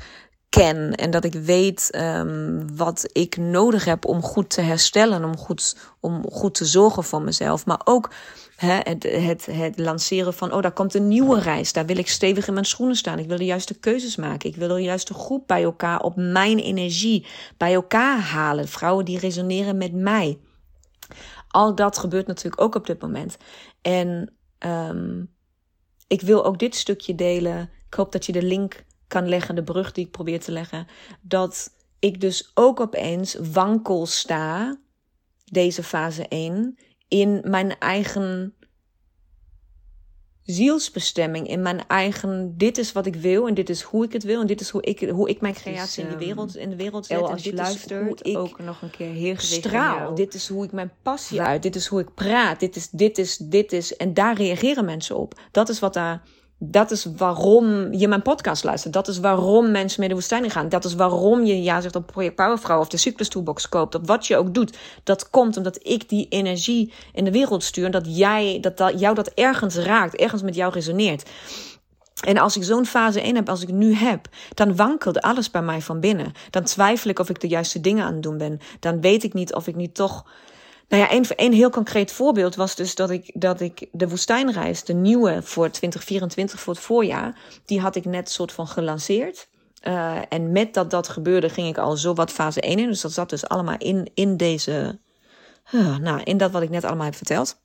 ken 0.50 0.96
en 0.96 1.12
dat 1.12 1.24
ik 1.24 1.34
weet 1.34 1.96
um, 1.96 2.76
wat 2.76 3.10
ik 3.12 3.38
nodig 3.38 3.86
heb 3.86 4.06
om 4.06 4.22
goed 4.22 4.50
te 4.50 4.62
herstellen, 4.62 5.24
om 5.24 5.38
goed, 5.38 5.78
om 6.00 6.26
goed 6.32 6.56
te 6.56 6.66
zorgen 6.66 7.04
voor 7.04 7.22
mezelf. 7.22 7.66
Maar 7.66 7.82
ook 7.84 8.10
het, 8.56 9.44
het, 9.44 9.78
lanceren 9.78 10.34
van, 10.34 10.54
oh, 10.54 10.62
daar 10.62 10.72
komt 10.72 10.94
een 10.94 11.08
nieuwe 11.08 11.40
reis. 11.40 11.74
Daar 11.74 11.86
wil 11.86 11.98
ik 11.98 12.08
stevig 12.08 12.48
in 12.48 12.54
mijn 12.54 12.66
schoenen 12.66 12.96
staan. 12.96 13.20
Ik 13.20 13.28
wil 13.28 13.38
de 13.38 13.46
juiste 13.46 13.80
keuzes 13.80 14.16
maken. 14.16 14.50
Ik 14.50 14.56
wil 14.56 14.68
de 14.68 14.82
juiste 14.82 15.14
groep 15.14 15.48
bij 15.48 15.64
elkaar 15.64 16.02
op 16.02 16.16
mijn 16.16 16.60
energie 16.60 17.26
bij 17.58 17.74
elkaar 17.74 18.20
halen. 18.20 18.68
Vrouwen 18.68 19.06
die 19.06 19.20
resoneren 19.20 19.78
met 19.78 19.94
mij. 19.94 20.40
Al 21.48 21.76
dat 21.76 21.98
gebeurt 21.98 22.28
natuurlijk 22.28 22.62
ook 22.62 22.76
op 22.76 22.86
dit 22.86 23.02
moment. 23.02 23.38
En 23.82 24.34
um, 24.60 25.34
ik 26.08 26.22
wil 26.22 26.46
ook 26.46 26.60
dit 26.60 26.76
stukje 26.76 27.16
delen. 27.16 27.70
Ik 27.88 27.94
hoop 27.94 28.12
dat 28.12 28.26
je 28.26 28.32
de 28.32 28.44
link 28.44 28.86
kan 29.08 29.30
leggen, 29.30 29.56
de 29.56 29.64
brug 29.64 29.92
die 29.92 30.06
ik 30.06 30.12
probeer 30.12 30.40
te 30.40 30.52
leggen. 30.52 30.88
Dat 31.22 31.70
ik 32.00 32.22
dus 32.22 32.52
ook 32.54 32.80
opeens 32.80 33.36
wankel 33.52 34.06
sta, 34.06 34.78
deze 35.46 35.84
fase 35.84 36.28
1, 36.28 36.78
in 37.08 37.42
mijn 37.44 37.80
eigen 37.80 38.54
zielsbestemming, 40.46 41.48
in 41.48 41.62
mijn 41.62 41.88
eigen, 41.88 42.54
dit 42.58 42.78
is 42.78 42.92
wat 42.92 43.06
ik 43.06 43.16
wil 43.16 43.48
en 43.48 43.54
dit 43.54 43.70
is 43.70 43.82
hoe 43.82 44.06
ik 44.06 44.14
het 44.14 44.24
wil 44.24 44.42
en 44.42 44.48
dit 44.48 44.62
is 44.62 44.70
hoe 44.70 44.82
ik, 44.82 45.00
hoe 45.10 45.30
ik 45.30 45.42
mijn 45.42 45.54
creatie 45.54 46.04
in, 46.04 46.10
de 46.10 46.16
ehm, 46.16 46.26
wereld, 46.26 46.56
in 46.56 46.70
de 46.70 46.76
wereld 46.76 47.06
zet. 47.06 47.22
als 47.22 47.44
je 47.44 47.54
luistert, 47.54 48.28
ik 48.28 48.38
ook 48.38 48.60
nog 48.60 48.82
een 48.82 48.90
keer 48.90 49.12
heel 49.12 49.36
straal. 49.38 50.16
Dit 50.16 50.34
is 50.34 50.48
hoe 50.48 50.66
ik 50.66 50.72
mijn 50.72 50.92
passie 51.02 51.42
uit, 51.42 51.64
dit 51.64 51.76
is 51.76 51.88
hoe 51.88 52.00
ik 52.00 52.14
praat, 52.14 52.60
dit 52.60 52.76
is, 52.76 52.90
dit 52.90 53.18
is, 53.18 53.38
dit 53.38 53.72
is. 53.72 53.96
En 53.96 54.14
daar 54.14 54.38
reageren 54.38 54.86
mensen 54.86 55.18
op. 55.18 55.40
Dat 55.52 55.70
is 55.70 55.80
wat 55.80 55.94
daar 55.94 56.22
dat 56.60 56.92
is 56.92 57.06
waarom 57.18 57.94
je 57.94 58.08
mijn 58.08 58.22
podcast 58.22 58.64
luistert. 58.64 58.94
Dat 58.94 59.08
is 59.08 59.20
waarom 59.20 59.72
mensen 59.72 60.00
mee 60.00 60.10
de 60.10 60.16
woestijn 60.16 60.50
gaan. 60.50 60.70
Dat 60.70 60.86
is 60.86 60.96
waarom 60.96 61.44
je 61.44 61.64
ja 61.64 61.82
zegt 61.82 61.96
op 61.96 62.06
Project 62.06 62.36
Powervrouw 62.36 62.80
of 62.80 62.88
de 62.88 62.98
Cyclus 62.98 63.30
Toolbox 63.30 63.70
koopt. 63.70 63.96
Of 63.96 64.02
wat 64.06 64.28
je 64.28 64.38
ook 64.38 64.54
doet. 64.54 64.78
Dat 65.04 65.30
komt 65.30 65.58
omdat 65.58 65.80
ik 65.88 66.10
die 66.10 66.28
energie 66.30 66.94
in 67.14 67.24
de 67.24 67.32
wereld 67.32 67.64
stuur. 67.64 67.86
En 67.86 67.92
dat, 67.92 68.18
jij, 68.18 68.58
dat, 68.62 68.94
jou 69.00 69.16
dat 69.16 69.28
ergens 69.28 69.76
raakt. 69.76 70.16
Ergens 70.16 70.42
met 70.42 70.56
jou 70.56 70.74
resoneert. 70.74 71.30
En 72.24 72.38
als 72.38 72.56
ik 72.58 72.64
zo'n 72.64 72.86
fase 72.86 73.22
1 73.22 73.36
heb 73.36 73.50
als 73.50 73.62
ik 73.62 73.72
nu 73.72 73.94
heb, 73.94 74.28
dan 74.54 74.76
wankelt 74.76 75.22
alles 75.22 75.52
bij 75.52 75.62
mij 75.62 75.82
van 75.82 76.00
binnen. 76.00 76.32
Dan 76.50 76.64
twijfel 76.64 77.10
ik 77.10 77.20
of 77.20 77.30
ik 77.30 77.42
de 77.42 77.48
juiste 77.48 77.82
dingen 77.82 78.06
aan 78.06 78.14
het 78.14 78.24
doen 78.24 78.38
ben. 78.38 78.60
Dan 78.80 79.02
weet 79.02 79.24
ik 79.24 79.34
niet 79.34 79.54
of 79.54 79.68
ik 79.68 79.76
niet 79.76 79.96
toch 79.96 80.26
nou 80.88 81.02
ja, 81.02 81.12
een, 81.12 81.26
een 81.36 81.54
heel 81.54 81.70
concreet 81.70 82.12
voorbeeld 82.12 82.56
was 82.56 82.76
dus 82.76 82.96
dat 82.96 83.10
ik, 83.10 83.32
dat 83.34 83.62
ik 83.62 83.88
de 83.92 84.10
woestijnreis, 84.10 84.84
de 84.84 84.94
nieuwe 84.94 85.42
voor 85.44 85.70
2024, 85.70 86.60
voor 86.60 86.74
het 86.74 86.84
voorjaar, 86.84 87.40
die 87.66 87.80
had 87.80 87.96
ik 87.96 88.06
net 88.06 88.30
soort 88.30 88.52
van 88.52 88.68
gelanceerd. 88.68 89.48
Uh, 89.84 90.22
en 90.30 90.52
met 90.52 90.74
dat 90.74 90.92
dat 90.92 91.08
gebeurde, 91.08 91.50
ging 91.50 91.68
ik 91.68 91.78
al 91.78 91.98
zo 91.98 92.14
wat 92.14 92.32
fase 92.32 92.62
1 92.62 92.80
in. 92.80 92.88
Dus 92.88 93.02
dat 93.02 93.12
zat 93.12 93.30
dus 93.30 93.48
allemaal 93.48 93.78
in, 93.78 94.12
in 94.14 94.38
deze, 94.38 95.00
nou, 96.02 96.22
in 96.24 96.38
dat 96.38 96.52
wat 96.52 96.62
ik 96.62 96.70
net 96.70 96.84
allemaal 96.84 97.06
heb 97.06 97.16
verteld. 97.16 97.58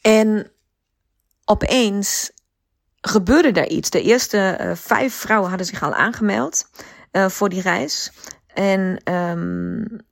En 0.00 0.50
opeens 1.44 2.32
gebeurde 3.00 3.52
daar 3.52 3.68
iets. 3.68 3.90
De 3.90 4.02
eerste 4.02 4.58
uh, 4.60 4.74
vijf 4.74 5.14
vrouwen 5.14 5.48
hadden 5.48 5.66
zich 5.66 5.82
al 5.82 5.94
aangemeld 5.94 6.70
voor 7.12 7.48
die 7.48 7.62
reis. 7.62 8.12
En 8.54 9.12
um, 9.12 10.06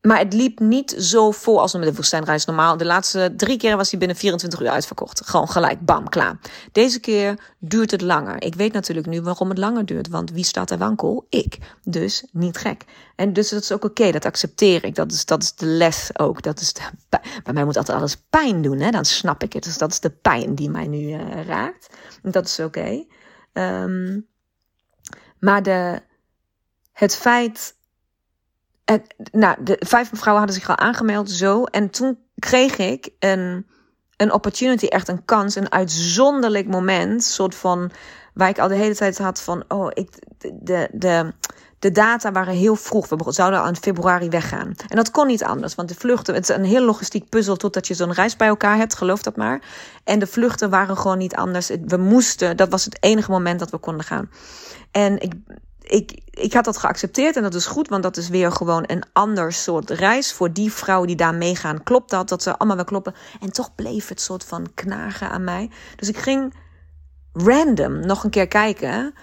maar 0.00 0.18
het 0.18 0.32
liep 0.32 0.58
niet 0.58 0.90
zo 0.90 1.30
vol 1.30 1.60
als 1.60 1.72
met 1.72 1.82
de 1.82 1.94
woestijnreis 1.94 2.44
normaal. 2.44 2.76
De 2.76 2.84
laatste 2.84 3.32
drie 3.36 3.56
keer 3.56 3.76
was 3.76 3.90
hij 3.90 3.98
binnen 3.98 4.16
24 4.16 4.60
uur 4.60 4.68
uitverkocht. 4.68 5.26
Gewoon 5.26 5.48
gelijk, 5.48 5.80
bam, 5.80 6.08
klaar. 6.08 6.38
Deze 6.72 7.00
keer 7.00 7.54
duurt 7.58 7.90
het 7.90 8.00
langer. 8.00 8.42
Ik 8.42 8.54
weet 8.54 8.72
natuurlijk 8.72 9.06
nu 9.06 9.22
waarom 9.22 9.48
het 9.48 9.58
langer 9.58 9.86
duurt. 9.86 10.08
Want 10.08 10.30
wie 10.30 10.44
staat 10.44 10.70
er 10.70 10.78
wankel? 10.78 11.26
Ik. 11.28 11.58
Dus 11.84 12.26
niet 12.32 12.56
gek. 12.56 12.84
En 13.16 13.32
dus 13.32 13.48
dat 13.48 13.62
is 13.62 13.72
ook 13.72 13.84
oké, 13.84 14.10
dat 14.10 14.24
accepteer 14.24 14.84
ik. 14.84 14.94
Dat 14.94 15.12
is, 15.12 15.24
dat 15.24 15.42
is 15.42 15.54
de 15.54 15.66
les 15.66 16.10
ook. 16.18 16.42
Dat 16.42 16.60
is 16.60 16.72
de, 16.72 16.82
bij 17.44 17.52
mij 17.52 17.64
moet 17.64 17.76
altijd 17.76 17.98
alles 17.98 18.16
pijn 18.30 18.62
doen, 18.62 18.78
hè? 18.78 18.90
dan 18.90 19.04
snap 19.04 19.42
ik 19.42 19.52
het. 19.52 19.64
Dus 19.64 19.78
dat 19.78 19.90
is 19.90 20.00
de 20.00 20.10
pijn 20.10 20.54
die 20.54 20.70
mij 20.70 20.86
nu 20.86 20.98
uh, 20.98 21.46
raakt. 21.46 21.88
Dat 22.22 22.46
is 22.46 22.60
oké. 22.60 23.04
Ehm, 23.52 24.20
maar 25.38 25.62
de, 25.62 26.02
het 26.92 27.16
feit 27.16 27.74
nou, 29.32 29.56
de 29.64 29.76
vijf 29.86 30.10
vrouwen 30.12 30.44
hadden 30.44 30.60
zich 30.60 30.68
al 30.68 30.86
aangemeld, 30.86 31.30
zo. 31.30 31.64
En 31.64 31.90
toen 31.90 32.18
kreeg 32.38 32.76
ik 32.76 33.08
een, 33.18 33.66
een 34.16 34.32
opportunity, 34.32 34.86
echt 34.86 35.08
een 35.08 35.24
kans, 35.24 35.54
een 35.54 35.72
uitzonderlijk 35.72 36.66
moment. 36.66 37.24
soort 37.24 37.54
van, 37.54 37.90
waar 38.34 38.48
ik 38.48 38.58
al 38.58 38.68
de 38.68 38.74
hele 38.74 38.94
tijd 38.94 39.18
had 39.18 39.42
van, 39.42 39.64
oh, 39.68 39.90
ik, 39.94 40.10
de, 40.60 40.88
de, 40.92 41.32
de 41.78 41.90
data 41.90 42.32
waren 42.32 42.54
heel 42.54 42.76
vroeg. 42.76 43.08
We 43.08 43.32
zouden 43.32 43.60
al 43.60 43.68
in 43.68 43.76
februari 43.76 44.28
weggaan. 44.28 44.74
En 44.88 44.96
dat 44.96 45.10
kon 45.10 45.26
niet 45.26 45.44
anders, 45.44 45.74
want 45.74 45.88
de 45.88 45.94
vluchten, 45.94 46.34
het 46.34 46.48
is 46.48 46.56
een 46.56 46.64
heel 46.64 46.84
logistiek 46.84 47.28
puzzel 47.28 47.56
totdat 47.56 47.86
je 47.86 47.94
zo'n 47.94 48.12
reis 48.12 48.36
bij 48.36 48.48
elkaar 48.48 48.76
hebt, 48.76 48.94
geloof 48.94 49.22
dat 49.22 49.36
maar. 49.36 49.62
En 50.04 50.18
de 50.18 50.26
vluchten 50.26 50.70
waren 50.70 50.96
gewoon 50.96 51.18
niet 51.18 51.34
anders. 51.34 51.70
We 51.86 51.96
moesten, 51.96 52.56
dat 52.56 52.68
was 52.68 52.84
het 52.84 52.96
enige 53.02 53.30
moment 53.30 53.58
dat 53.58 53.70
we 53.70 53.78
konden 53.78 54.04
gaan. 54.04 54.30
En 54.90 55.20
ik, 55.20 55.32
ik, 55.90 56.20
ik 56.30 56.52
had 56.52 56.64
dat 56.64 56.76
geaccepteerd 56.76 57.36
en 57.36 57.42
dat 57.42 57.54
is 57.54 57.66
goed, 57.66 57.88
want 57.88 58.02
dat 58.02 58.16
is 58.16 58.28
weer 58.28 58.52
gewoon 58.52 58.84
een 58.86 59.02
ander 59.12 59.52
soort 59.52 59.90
reis. 59.90 60.32
Voor 60.32 60.52
die 60.52 60.72
vrouwen 60.72 61.06
die 61.06 61.16
daar 61.16 61.34
meegaan, 61.34 61.82
klopt 61.82 62.10
dat, 62.10 62.28
dat 62.28 62.42
ze 62.42 62.58
allemaal 62.58 62.76
wel 62.76 62.84
kloppen. 62.84 63.14
En 63.40 63.52
toch 63.52 63.74
bleef 63.74 64.08
het 64.08 64.20
soort 64.20 64.44
van 64.44 64.74
knagen 64.74 65.30
aan 65.30 65.44
mij. 65.44 65.70
Dus 65.96 66.08
ik 66.08 66.16
ging 66.16 66.54
random 67.32 68.06
nog 68.06 68.24
een 68.24 68.30
keer 68.30 68.48
kijken 68.48 69.14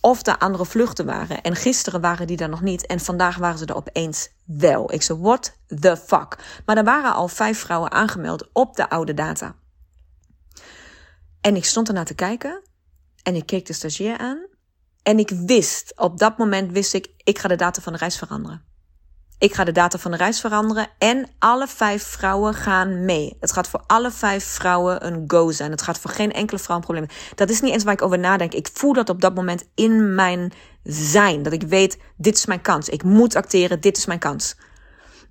of 0.00 0.26
er 0.26 0.38
andere 0.38 0.66
vluchten 0.66 1.06
waren. 1.06 1.42
En 1.42 1.56
gisteren 1.56 2.00
waren 2.00 2.26
die 2.26 2.38
er 2.38 2.48
nog 2.48 2.60
niet. 2.60 2.86
En 2.86 3.00
vandaag 3.00 3.36
waren 3.36 3.58
ze 3.58 3.66
er 3.66 3.76
opeens 3.76 4.30
wel. 4.44 4.92
Ik 4.92 5.02
zei, 5.02 5.18
what 5.20 5.56
the 5.80 5.96
fuck? 5.96 6.36
Maar 6.64 6.76
er 6.76 6.84
waren 6.84 7.14
al 7.14 7.28
vijf 7.28 7.58
vrouwen 7.58 7.90
aangemeld 7.90 8.48
op 8.52 8.76
de 8.76 8.90
oude 8.90 9.14
data. 9.14 9.54
En 11.40 11.56
ik 11.56 11.64
stond 11.64 11.88
ernaar 11.88 12.04
te 12.04 12.14
kijken. 12.14 12.62
En 13.22 13.34
ik 13.34 13.46
keek 13.46 13.66
de 13.66 13.72
stagiair 13.72 14.18
aan. 14.18 14.52
En 15.04 15.18
ik 15.18 15.30
wist, 15.30 15.92
op 15.96 16.18
dat 16.18 16.38
moment 16.38 16.72
wist 16.72 16.94
ik, 16.94 17.08
ik 17.16 17.38
ga 17.38 17.48
de 17.48 17.56
data 17.56 17.82
van 17.82 17.92
de 17.92 17.98
reis 17.98 18.18
veranderen. 18.18 18.62
Ik 19.38 19.54
ga 19.54 19.64
de 19.64 19.72
data 19.72 19.98
van 19.98 20.10
de 20.10 20.16
reis 20.16 20.40
veranderen 20.40 20.88
en 20.98 21.28
alle 21.38 21.66
vijf 21.66 22.02
vrouwen 22.02 22.54
gaan 22.54 23.04
mee. 23.04 23.36
Het 23.40 23.52
gaat 23.52 23.68
voor 23.68 23.82
alle 23.86 24.10
vijf 24.10 24.44
vrouwen 24.44 25.06
een 25.06 25.24
go 25.26 25.50
zijn. 25.50 25.70
Het 25.70 25.82
gaat 25.82 25.98
voor 25.98 26.10
geen 26.10 26.32
enkele 26.32 26.58
vrouw 26.58 26.76
een 26.76 26.82
probleem. 26.82 27.06
Dat 27.34 27.50
is 27.50 27.60
niet 27.60 27.72
eens 27.72 27.84
waar 27.84 27.92
ik 27.92 28.02
over 28.02 28.18
nadenk. 28.18 28.54
Ik 28.54 28.68
voel 28.72 28.92
dat 28.92 29.08
op 29.08 29.20
dat 29.20 29.34
moment 29.34 29.64
in 29.74 30.14
mijn 30.14 30.52
zijn. 30.82 31.42
Dat 31.42 31.52
ik 31.52 31.62
weet, 31.62 31.98
dit 32.16 32.36
is 32.36 32.46
mijn 32.46 32.60
kans. 32.60 32.88
Ik 32.88 33.02
moet 33.02 33.36
acteren, 33.36 33.80
dit 33.80 33.96
is 33.96 34.06
mijn 34.06 34.18
kans. 34.18 34.56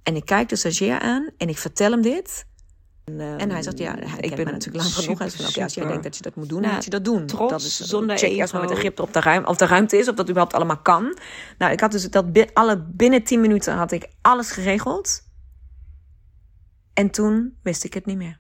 En 0.04 0.16
ik 0.16 0.26
kijk 0.26 0.50
de 0.50 0.56
stagiair 0.56 1.00
aan 1.00 1.30
en 1.38 1.50
ik 1.50 1.58
vertel 1.58 1.92
hem 1.92 2.02
dit. 2.02 2.46
En, 3.04 3.20
en 3.20 3.50
hij 3.50 3.62
zegt, 3.62 3.78
ja, 3.78 3.96
ik 4.18 4.36
ben 4.36 4.46
natuurlijk 4.46 4.84
lang 4.84 4.96
genoeg. 4.96 5.20
Hij 5.20 5.30
zegt, 5.30 5.58
als 5.62 5.74
jij 5.74 5.88
denkt 5.88 6.04
dat 6.04 6.16
je 6.16 6.22
dat 6.22 6.36
moet 6.36 6.50
doen, 6.50 6.62
dan 6.62 6.74
moet 6.74 6.84
je 6.84 6.90
dat 6.90 7.06
doen. 7.06 7.26
Trots, 7.26 7.52
dat 7.52 7.62
is, 7.62 7.80
zonder 7.80 8.18
check 8.18 8.32
eerst 8.32 8.54
maar 8.54 8.62
met 8.62 8.78
grip 8.78 9.00
op 9.00 9.14
de, 9.14 9.20
ruim, 9.20 9.46
of 9.46 9.58
de 9.58 9.66
ruimte 9.66 9.98
is, 9.98 10.08
of 10.10 10.16
dat 10.16 10.26
überhaupt 10.26 10.56
allemaal 10.56 10.82
kan. 10.82 11.18
Nou, 11.58 11.72
ik 11.72 11.80
had 11.80 11.92
dus 11.92 12.10
dat 12.10 12.54
alle, 12.54 12.86
binnen 12.88 13.24
10 13.24 13.42
minuten 13.42 13.74
had 13.76 13.92
ik 13.92 14.10
alles 14.22 14.52
geregeld. 14.52 15.22
En 16.94 17.10
toen 17.10 17.58
wist 17.64 17.84
ik 17.84 17.94
het 17.94 18.06
niet 18.06 18.18
meer. 18.18 18.40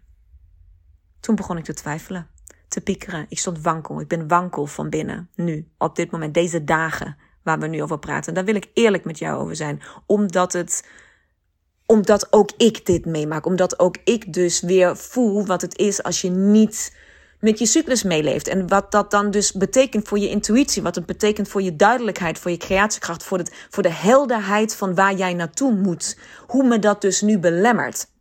Toen 1.19 1.36
begon 1.36 1.58
ik 1.58 1.63
te 1.63 1.73
twijfelen, 1.73 2.28
te 2.67 2.82
piekeren. 2.82 3.26
Ik 3.30 3.39
stond 3.39 3.62
wankel. 3.62 3.99
Ik 3.99 4.08
ben 4.08 4.28
wankel 4.28 4.65
van 4.65 4.89
binnen, 4.89 5.30
nu, 5.36 5.71
op 5.78 5.95
dit 5.95 6.12
moment, 6.12 6.34
deze 6.34 6.63
dagen 6.63 7.17
waar 7.43 7.60
we 7.60 7.67
nu 7.67 7.84
over 7.84 7.99
praten. 7.99 8.34
Daar 8.34 8.45
wil 8.45 8.56
ik 8.56 8.69
eerlijk 8.73 9.06
met 9.06 9.19
jou 9.19 9.41
over 9.41 9.56
zijn, 9.56 9.82
omdat 10.06 10.54
het 10.54 10.88
omdat 11.86 12.28
ook 12.34 12.50
ik 12.58 12.86
dit 12.86 13.06
meemaak. 13.06 13.46
Omdat 13.46 13.80
ook 13.80 13.98
ik 14.04 14.34
dus 14.34 14.62
weer 14.62 14.98
voel 14.98 15.46
wat 15.46 15.62
het 15.62 15.78
is 15.78 16.04
als 16.04 16.22
je 16.22 16.30
niet 16.30 16.96
met 17.39 17.60
je 17.60 17.65
cyclus 17.65 18.04
meeleeft. 18.04 18.48
En 18.48 18.67
wat 18.67 18.91
dat 18.91 19.12
dan 19.12 19.32
dus 19.32 19.52
betekent 19.52 20.08
voor 20.08 20.19
je 20.19 20.30
intuïtie. 20.30 20.82
Wat 20.82 20.96
het 20.96 21.06
betekent 21.06 21.48
voor 21.48 21.62
je 21.62 21.76
duidelijkheid, 21.76 22.39
voor 22.39 22.52
je 22.52 22.58
creatiekracht. 22.58 23.24
Voor, 23.24 23.38
het, 23.38 23.54
voor 23.69 23.84
de 23.84 23.91
helderheid 23.91 24.76
van 24.76 24.96
waar 24.96 25.13
jij 25.13 25.34
naartoe 25.34 25.74
moet. 25.74 26.17
Hoe 26.48 26.67
me 26.67 26.80
dat 26.80 27.02
dus 27.02 27.22
nu 27.22 27.39
belemmert 27.39 28.12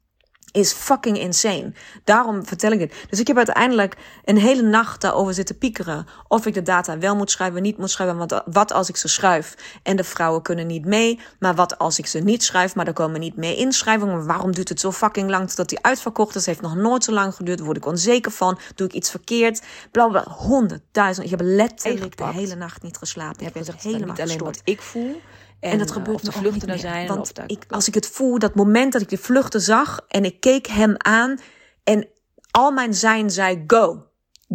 is 0.52 0.72
fucking 0.72 1.18
insane. 1.18 1.72
Daarom 2.04 2.46
vertel 2.46 2.72
ik 2.72 2.78
dit. 2.78 2.94
Dus 3.10 3.20
ik 3.20 3.26
heb 3.26 3.36
uiteindelijk 3.36 3.96
een 4.24 4.38
hele 4.38 4.62
nacht 4.62 5.00
daarover 5.00 5.34
zitten 5.34 5.58
piekeren. 5.58 6.06
Of 6.28 6.46
ik 6.46 6.54
de 6.54 6.62
data 6.62 6.98
wel 6.98 7.16
moet 7.16 7.30
schrijven, 7.30 7.62
niet 7.62 7.78
moet 7.78 7.90
schrijven. 7.90 8.16
Want 8.16 8.42
wat 8.44 8.72
als 8.72 8.88
ik 8.88 8.96
ze 8.96 9.08
schrijf 9.08 9.54
en 9.82 9.96
de 9.96 10.04
vrouwen 10.04 10.42
kunnen 10.42 10.66
niet 10.66 10.84
mee? 10.84 11.20
Maar 11.38 11.54
wat 11.54 11.78
als 11.78 11.98
ik 11.98 12.06
ze 12.06 12.18
niet 12.18 12.42
schrijf, 12.42 12.74
maar 12.74 12.86
er 12.86 12.92
komen 12.92 13.20
niet 13.20 13.36
meer 13.36 13.58
inschrijvingen? 13.58 14.26
waarom 14.26 14.52
duurt 14.52 14.68
het 14.68 14.80
zo 14.80 14.92
fucking 14.92 15.30
lang 15.30 15.48
totdat 15.48 15.68
die 15.68 15.82
uitverkocht 15.82 16.28
is? 16.34 16.34
Het 16.34 16.46
heeft 16.46 16.60
nog 16.60 16.74
nooit 16.74 17.04
zo 17.04 17.12
lang 17.12 17.34
geduurd. 17.34 17.60
Word 17.60 17.76
ik 17.76 17.86
onzeker 17.86 18.32
van. 18.32 18.58
Doe 18.74 18.86
ik 18.86 18.92
iets 18.92 19.10
verkeerd? 19.10 19.62
Blablabla. 19.90 20.32
Honderdduizend. 20.32 21.24
Ik 21.24 21.30
heb 21.30 21.40
letterlijk 21.42 22.16
de 22.16 22.26
hele 22.26 22.54
nacht 22.54 22.82
niet 22.82 22.96
geslapen. 22.96 23.38
Ik 23.38 23.44
heb 23.44 23.56
gezegd, 23.56 23.82
helemaal 23.82 24.08
niet 24.08 24.20
alleen 24.20 24.38
wat 24.38 24.60
ik 24.64 24.82
voel. 24.82 25.20
En, 25.62 25.70
en 25.70 25.78
dat 25.78 25.88
uh, 25.88 25.94
gebeurt 25.94 26.24
de 26.24 26.32
vluchten 26.32 26.68
er 26.68 26.78
zijn. 26.78 27.06
Want 27.08 27.20
of 27.20 27.46
ik, 27.46 27.64
als 27.68 27.88
ik 27.88 27.94
het 27.94 28.06
voel, 28.06 28.38
dat 28.38 28.54
moment 28.54 28.92
dat 28.92 29.02
ik 29.02 29.08
de 29.08 29.18
vluchten 29.18 29.60
zag 29.60 30.00
en 30.08 30.24
ik 30.24 30.40
keek 30.40 30.66
hem 30.66 30.94
aan 30.98 31.38
en 31.84 32.08
al 32.50 32.70
mijn 32.70 32.94
zijn 32.94 33.30
zei: 33.30 33.64
Go. 33.66 34.06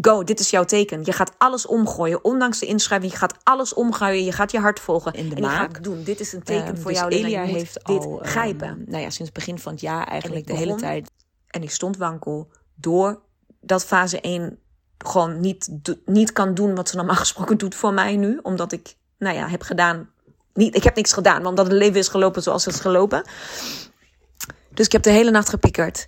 Go, 0.01 0.23
dit 0.23 0.39
is 0.39 0.49
jouw 0.49 0.63
teken. 0.63 1.01
Je 1.03 1.11
gaat 1.11 1.31
alles 1.37 1.65
omgooien, 1.65 2.23
ondanks 2.23 2.59
de 2.59 2.65
inschrijving. 2.65 3.11
Je 3.11 3.17
gaat 3.17 3.37
alles 3.43 3.73
omgooien, 3.73 4.23
je 4.23 4.31
gaat 4.31 4.51
je 4.51 4.59
hart 4.59 4.79
volgen. 4.79 5.13
In 5.13 5.29
de 5.29 5.35
en 5.35 5.41
maak. 5.41 5.67
je 5.67 5.75
gaat 5.75 5.83
doen. 5.83 6.03
Dit 6.03 6.19
is 6.19 6.33
een 6.33 6.43
teken 6.43 6.75
uh, 6.75 6.81
voor 6.81 6.91
dus 6.91 6.99
jou. 6.99 7.11
Elia 7.11 7.43
heeft 7.43 7.73
dit 7.85 8.05
al, 8.05 8.19
grijpen. 8.21 8.69
Um, 8.69 8.83
nou 8.85 9.01
ja, 9.01 9.09
sinds 9.09 9.17
het 9.17 9.33
begin 9.33 9.59
van 9.59 9.71
het 9.71 9.81
jaar 9.81 10.07
eigenlijk 10.07 10.47
de 10.47 10.55
hele 10.55 10.75
tijd. 10.75 11.11
En 11.47 11.63
ik 11.63 11.71
stond 11.71 11.97
wankel 11.97 12.51
door 12.75 13.21
dat 13.61 13.85
fase 13.85 14.21
1 14.21 14.59
gewoon 14.97 15.39
niet, 15.39 15.69
niet 16.05 16.31
kan 16.31 16.53
doen 16.53 16.75
wat 16.75 16.89
ze 16.89 16.95
normaal 16.95 17.15
gesproken 17.25 17.57
doet 17.57 17.75
voor 17.75 17.93
mij 17.93 18.15
nu. 18.15 18.39
Omdat 18.41 18.71
ik, 18.71 18.95
nou 19.17 19.35
ja, 19.35 19.47
heb 19.47 19.61
gedaan 19.61 20.09
niet, 20.57 20.75
ik 20.75 20.83
heb 20.83 20.95
niks 20.95 21.13
gedaan, 21.13 21.45
omdat 21.45 21.67
het 21.67 21.75
leven 21.75 21.99
is 21.99 22.07
gelopen 22.07 22.43
zoals 22.43 22.65
het 22.65 22.73
is 22.73 22.79
gelopen. 22.79 23.23
Dus 24.73 24.85
ik 24.85 24.91
heb 24.91 25.03
de 25.03 25.09
hele 25.09 25.31
nacht 25.31 25.49
gepiekerd. 25.49 26.05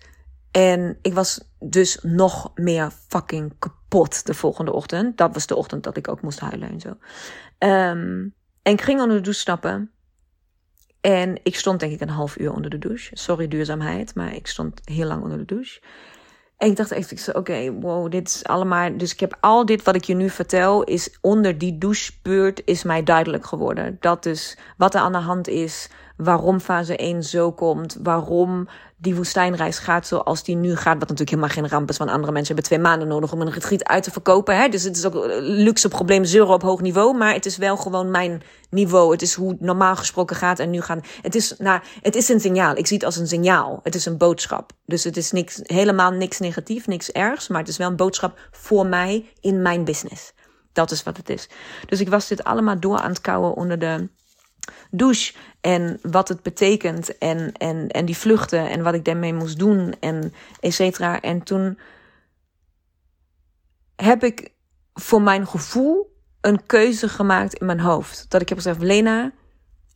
En 0.51 0.97
ik 1.01 1.13
was 1.13 1.41
dus 1.59 1.99
nog 2.01 2.51
meer 2.55 2.91
fucking 3.07 3.53
kapot 3.59 4.25
de 4.25 4.33
volgende 4.33 4.73
ochtend. 4.73 5.17
Dat 5.17 5.33
was 5.33 5.47
de 5.47 5.55
ochtend 5.55 5.83
dat 5.83 5.97
ik 5.97 6.07
ook 6.07 6.21
moest 6.21 6.39
huilen 6.39 6.69
en 6.69 6.79
zo. 6.79 6.89
Um, 6.89 8.33
en 8.61 8.73
ik 8.73 8.81
ging 8.81 9.01
onder 9.01 9.17
de 9.17 9.23
douche 9.23 9.39
stappen. 9.39 9.91
En 11.01 11.39
ik 11.43 11.55
stond 11.55 11.79
denk 11.79 11.91
ik 11.91 12.01
een 12.01 12.09
half 12.09 12.37
uur 12.37 12.53
onder 12.53 12.69
de 12.69 12.77
douche. 12.77 13.17
Sorry 13.17 13.47
duurzaamheid, 13.47 14.15
maar 14.15 14.35
ik 14.35 14.47
stond 14.47 14.81
heel 14.83 15.07
lang 15.07 15.23
onder 15.23 15.37
de 15.37 15.45
douche. 15.45 15.81
En 16.59 16.69
ik 16.69 16.75
dacht 16.75 16.91
echt, 16.91 17.33
oké, 17.33 17.71
wow, 17.71 18.11
dit 18.11 18.27
is 18.27 18.43
allemaal... 18.45 18.97
Dus 18.97 19.13
ik 19.13 19.19
heb 19.19 19.37
al 19.39 19.65
dit 19.65 19.83
wat 19.83 19.95
ik 19.95 20.03
je 20.03 20.13
nu 20.13 20.29
vertel, 20.29 20.83
is 20.83 21.17
onder 21.21 21.57
die 21.57 21.77
douchebeurt 21.77 22.61
is 22.65 22.83
mij 22.83 23.03
duidelijk 23.03 23.45
geworden. 23.45 23.97
Dat 23.99 24.25
is 24.25 24.57
wat 24.77 24.93
er 24.93 25.01
aan 25.01 25.11
de 25.11 25.17
hand 25.17 25.47
is, 25.47 25.89
waarom 26.23 26.59
fase 26.59 26.95
1 26.95 27.23
zo 27.23 27.51
komt, 27.51 27.97
waarom 28.03 28.67
die 28.97 29.15
woestijnreis 29.15 29.79
gaat 29.79 30.07
zoals 30.07 30.43
die 30.43 30.55
nu 30.55 30.75
gaat. 30.75 30.99
Wat 30.99 31.09
natuurlijk 31.09 31.29
helemaal 31.29 31.49
geen 31.49 31.67
ramp 31.67 31.89
is, 31.89 31.97
want 31.97 32.09
andere 32.09 32.31
mensen 32.31 32.55
hebben 32.55 32.71
twee 32.71 32.79
maanden 32.79 33.07
nodig 33.07 33.31
om 33.31 33.41
een 33.41 33.51
retreat 33.51 33.83
uit 33.83 34.03
te 34.03 34.11
verkopen. 34.11 34.57
Hè? 34.57 34.67
Dus 34.67 34.83
het 34.83 34.97
is 34.97 35.05
ook 35.05 35.13
een 35.13 35.41
luxe 35.41 35.87
probleem, 35.87 36.25
zeuren 36.25 36.53
op 36.53 36.61
hoog 36.61 36.81
niveau. 36.81 37.17
Maar 37.17 37.33
het 37.33 37.45
is 37.45 37.57
wel 37.57 37.77
gewoon 37.77 38.11
mijn 38.11 38.41
niveau. 38.69 39.11
Het 39.11 39.21
is 39.21 39.33
hoe 39.33 39.49
het 39.49 39.61
normaal 39.61 39.95
gesproken 39.95 40.35
gaat 40.35 40.59
en 40.59 40.69
nu 40.69 40.81
gaan. 40.81 41.01
Het 41.21 41.35
is, 41.35 41.55
nou, 41.57 41.81
het 42.01 42.15
is 42.15 42.29
een 42.29 42.39
signaal. 42.39 42.75
Ik 42.77 42.87
zie 42.87 42.97
het 42.97 43.05
als 43.05 43.17
een 43.17 43.27
signaal. 43.27 43.79
Het 43.83 43.95
is 43.95 44.05
een 44.05 44.17
boodschap. 44.17 44.71
Dus 44.85 45.03
het 45.03 45.17
is 45.17 45.31
niks, 45.31 45.59
helemaal 45.63 46.11
niks 46.11 46.39
negatief, 46.39 46.87
niks 46.87 47.11
ergs. 47.11 47.47
Maar 47.47 47.59
het 47.59 47.69
is 47.69 47.77
wel 47.77 47.89
een 47.89 47.95
boodschap 47.95 48.39
voor 48.51 48.85
mij 48.85 49.29
in 49.39 49.61
mijn 49.61 49.83
business. 49.83 50.33
Dat 50.73 50.91
is 50.91 51.03
wat 51.03 51.17
het 51.17 51.29
is. 51.29 51.49
Dus 51.85 51.99
ik 51.99 52.09
was 52.09 52.27
dit 52.27 52.43
allemaal 52.43 52.79
door 52.79 52.97
aan 52.97 53.09
het 53.09 53.21
kouwen 53.21 53.53
onder 53.53 53.79
de 53.79 54.09
douche 54.91 55.33
en 55.61 55.99
wat 56.01 56.27
het 56.27 56.41
betekent 56.41 57.17
en, 57.17 57.51
en, 57.51 57.87
en 57.87 58.05
die 58.05 58.17
vluchten 58.17 58.69
en 58.69 58.83
wat 58.83 58.93
ik 58.93 59.05
daarmee 59.05 59.33
moest 59.33 59.59
doen 59.59 59.95
en 59.99 60.33
et 60.59 60.73
cetera. 60.73 61.21
En 61.21 61.43
toen 61.43 61.79
heb 63.95 64.23
ik 64.23 64.51
voor 64.93 65.21
mijn 65.21 65.47
gevoel 65.47 66.17
een 66.41 66.65
keuze 66.65 67.09
gemaakt 67.09 67.53
in 67.53 67.65
mijn 67.65 67.79
hoofd. 67.79 68.25
Dat 68.29 68.41
ik 68.41 68.49
heb 68.49 68.57
gezegd, 68.57 68.81
Lena, 68.81 69.31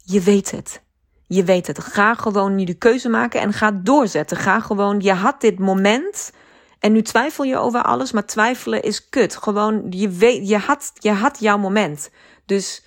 je 0.04 0.22
weet 0.22 0.52
het. 0.52 0.82
Je 1.28 1.44
weet 1.44 1.68
het. 1.68 1.80
Ga 1.80 2.16
gewoon 2.16 2.56
nu 2.56 2.64
de 2.64 2.74
keuze 2.74 3.10
maken 3.10 3.42
en 3.42 3.54
ga 3.54 3.72
doorzetten. 3.72 4.38
Ga 4.38 4.60
gewoon, 4.60 5.00
je 5.00 5.14
had 5.14 5.42
dit 5.42 5.60
moment 5.60 6.32
en 6.80 6.92
nu 6.92 7.02
twijfel 7.02 7.44
je 7.44 7.58
over 7.58 7.84
alles, 7.84 8.12
maar 8.12 8.26
twijfelen 8.26 8.82
is 8.82 9.10
kut. 9.10 9.36
Gewoon, 9.36 9.86
je 9.90 10.10
weet, 10.10 10.48
je 10.48 10.58
had, 10.58 10.92
je 10.94 11.12
had 11.12 11.40
jouw 11.40 11.58
moment. 11.58 12.10
Dus 12.46 12.86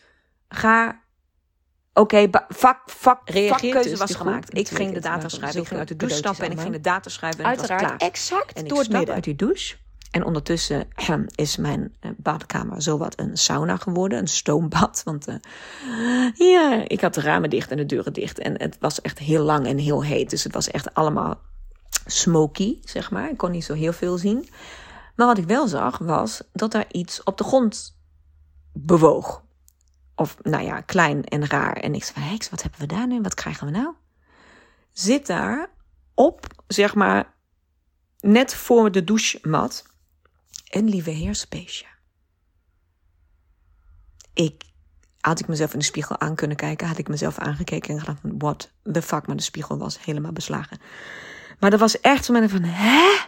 ga 0.48 1.00
Oké, 1.96 2.16
okay, 2.22 2.44
vak, 2.48 2.80
vak, 2.86 3.20
vakkeuze 3.24 3.88
dus 3.88 3.98
was 3.98 4.14
gemaakt. 4.14 4.58
Ik 4.58 4.68
ging 4.68 4.94
de 4.94 5.00
data 5.00 5.28
schrijven. 5.28 5.60
Ik 5.60 5.66
ging 5.66 5.78
uit 5.78 5.88
de 5.88 5.96
douche 5.96 6.16
stappen 6.16 6.44
en 6.44 6.52
ik 6.52 6.60
ging 6.60 6.72
de 6.72 6.80
data 6.80 7.10
schrijven. 7.10 7.40
En 7.40 7.46
Uiteraard, 7.46 7.80
het 7.80 7.90
was 7.90 7.98
klaar. 7.98 8.10
exact 8.10 8.52
en 8.52 8.68
door 8.68 8.78
ik 8.78 8.84
stap 8.84 9.08
uit 9.08 9.24
die 9.24 9.36
douche. 9.36 9.76
En 10.10 10.24
ondertussen 10.24 10.88
is 11.34 11.56
mijn 11.56 11.80
uh, 12.00 12.10
badkamer 12.16 12.82
zowat 12.82 13.18
een 13.18 13.36
sauna 13.36 13.76
geworden, 13.76 14.18
een 14.18 14.28
stoombad. 14.28 15.02
Want 15.04 15.28
uh, 15.28 15.34
ja, 16.34 16.84
ik 16.86 17.00
had 17.00 17.14
de 17.14 17.20
ramen 17.20 17.50
dicht 17.50 17.70
en 17.70 17.76
de 17.76 17.86
deuren 17.86 18.12
dicht. 18.12 18.38
En 18.38 18.60
het 18.60 18.76
was 18.80 19.00
echt 19.00 19.18
heel 19.18 19.42
lang 19.42 19.66
en 19.66 19.78
heel 19.78 20.04
heet. 20.04 20.30
Dus 20.30 20.44
het 20.44 20.54
was 20.54 20.70
echt 20.70 20.94
allemaal 20.94 21.40
smoky, 22.06 22.78
zeg 22.84 23.10
maar. 23.10 23.30
Ik 23.30 23.36
kon 23.36 23.50
niet 23.50 23.64
zo 23.64 23.74
heel 23.74 23.92
veel 23.92 24.18
zien. 24.18 24.48
Maar 25.14 25.26
wat 25.26 25.38
ik 25.38 25.46
wel 25.46 25.68
zag, 25.68 25.98
was 25.98 26.42
dat 26.52 26.74
er 26.74 26.84
iets 26.90 27.22
op 27.22 27.38
de 27.38 27.44
grond 27.44 27.96
bewoog. 28.72 29.44
Of 30.16 30.36
nou 30.42 30.64
ja, 30.64 30.80
klein 30.80 31.24
en 31.24 31.46
raar. 31.46 31.76
En 31.76 31.94
ik 31.94 32.04
zei, 32.04 32.24
heks, 32.24 32.50
wat 32.50 32.62
hebben 32.62 32.80
we 32.80 32.86
daar 32.86 33.06
nu? 33.06 33.20
Wat 33.20 33.34
krijgen 33.34 33.66
we 33.66 33.72
nou? 33.72 33.94
Zit 34.92 35.26
daar 35.26 35.68
op, 36.14 36.46
zeg 36.66 36.94
maar, 36.94 37.34
net 38.20 38.54
voor 38.54 38.92
de 38.92 39.04
douchemat, 39.04 39.84
een 40.68 40.88
lieve 40.88 41.10
heersbeestje. 41.10 41.86
Ik, 44.34 44.62
had 45.20 45.40
ik 45.40 45.48
mezelf 45.48 45.72
in 45.72 45.78
de 45.78 45.84
spiegel 45.84 46.20
aan 46.20 46.34
kunnen 46.34 46.56
kijken, 46.56 46.86
had 46.86 46.98
ik 46.98 47.08
mezelf 47.08 47.38
aangekeken 47.38 47.94
en 47.94 48.00
gedacht, 48.00 48.20
what 48.22 48.72
the 48.92 49.02
fuck, 49.02 49.26
maar 49.26 49.36
de 49.36 49.42
spiegel 49.42 49.78
was 49.78 50.04
helemaal 50.04 50.32
beslagen. 50.32 50.80
Maar 51.60 51.72
er 51.72 51.78
was 51.78 52.00
echt 52.00 52.24
zo'n 52.24 52.48
van, 52.48 52.62
hè? 52.62 53.25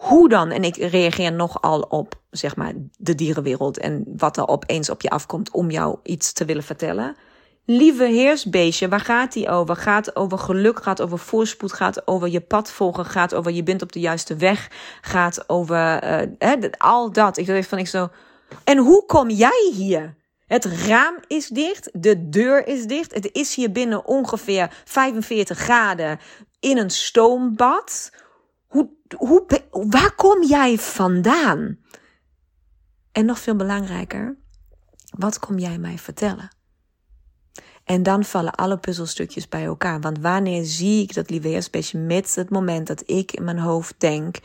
Hoe 0.00 0.28
dan? 0.28 0.50
En 0.50 0.64
ik 0.64 0.76
reageer 0.76 1.32
nogal 1.32 1.80
op, 1.80 2.14
zeg 2.30 2.56
maar, 2.56 2.72
de 2.98 3.14
dierenwereld 3.14 3.78
en 3.78 4.04
wat 4.16 4.36
er 4.36 4.48
opeens 4.48 4.90
op 4.90 5.02
je 5.02 5.10
afkomt 5.10 5.50
om 5.50 5.70
jou 5.70 5.98
iets 6.02 6.32
te 6.32 6.44
willen 6.44 6.62
vertellen. 6.62 7.16
Lieve 7.64 8.04
heersbeestje, 8.04 8.88
waar 8.88 9.00
gaat 9.00 9.32
die 9.32 9.48
over? 9.48 9.76
Gaat 9.76 10.16
over 10.16 10.38
geluk, 10.38 10.82
gaat 10.82 11.02
over 11.02 11.18
voorspoed, 11.18 11.72
gaat 11.72 12.06
over 12.06 12.28
je 12.28 12.40
pad 12.40 12.70
volgen, 12.70 13.04
gaat 13.04 13.34
over 13.34 13.52
je 13.52 13.62
bent 13.62 13.82
op 13.82 13.92
de 13.92 14.00
juiste 14.00 14.36
weg, 14.36 14.70
gaat 15.00 15.48
over 15.48 16.04
uh, 16.40 16.64
al 16.78 17.12
dat. 17.12 17.36
Ik 17.36 17.46
dacht 17.46 17.66
van 17.66 17.78
ik 17.78 17.88
zo. 17.88 18.08
En 18.64 18.78
hoe 18.78 19.06
kom 19.06 19.30
jij 19.30 19.72
hier? 19.74 20.14
Het 20.46 20.64
raam 20.64 21.14
is 21.26 21.48
dicht, 21.48 21.88
de 21.92 22.28
deur 22.28 22.66
is 22.66 22.86
dicht. 22.86 23.14
Het 23.14 23.28
is 23.32 23.54
hier 23.54 23.72
binnen 23.72 24.06
ongeveer 24.06 24.82
45 24.84 25.58
graden 25.58 26.18
in 26.60 26.78
een 26.78 26.90
stoombad. 26.90 28.10
Hoe, 28.70 28.90
hoe, 29.16 29.44
waar 29.70 30.14
kom 30.14 30.44
jij 30.44 30.78
vandaan? 30.78 31.78
En 33.12 33.24
nog 33.24 33.38
veel 33.38 33.56
belangrijker, 33.56 34.36
wat 35.10 35.38
kom 35.38 35.58
jij 35.58 35.78
mij 35.78 35.98
vertellen? 35.98 36.48
En 37.84 38.02
dan 38.02 38.24
vallen 38.24 38.54
alle 38.54 38.78
puzzelstukjes 38.78 39.48
bij 39.48 39.64
elkaar. 39.64 40.00
Want 40.00 40.18
wanneer 40.18 40.64
zie 40.64 41.02
ik 41.02 41.14
dat 41.14 41.30
lieve 41.30 41.98
met 41.98 42.34
het 42.34 42.50
moment 42.50 42.86
dat 42.86 43.02
ik 43.06 43.32
in 43.32 43.44
mijn 43.44 43.58
hoofd 43.58 43.94
denk: 43.98 44.36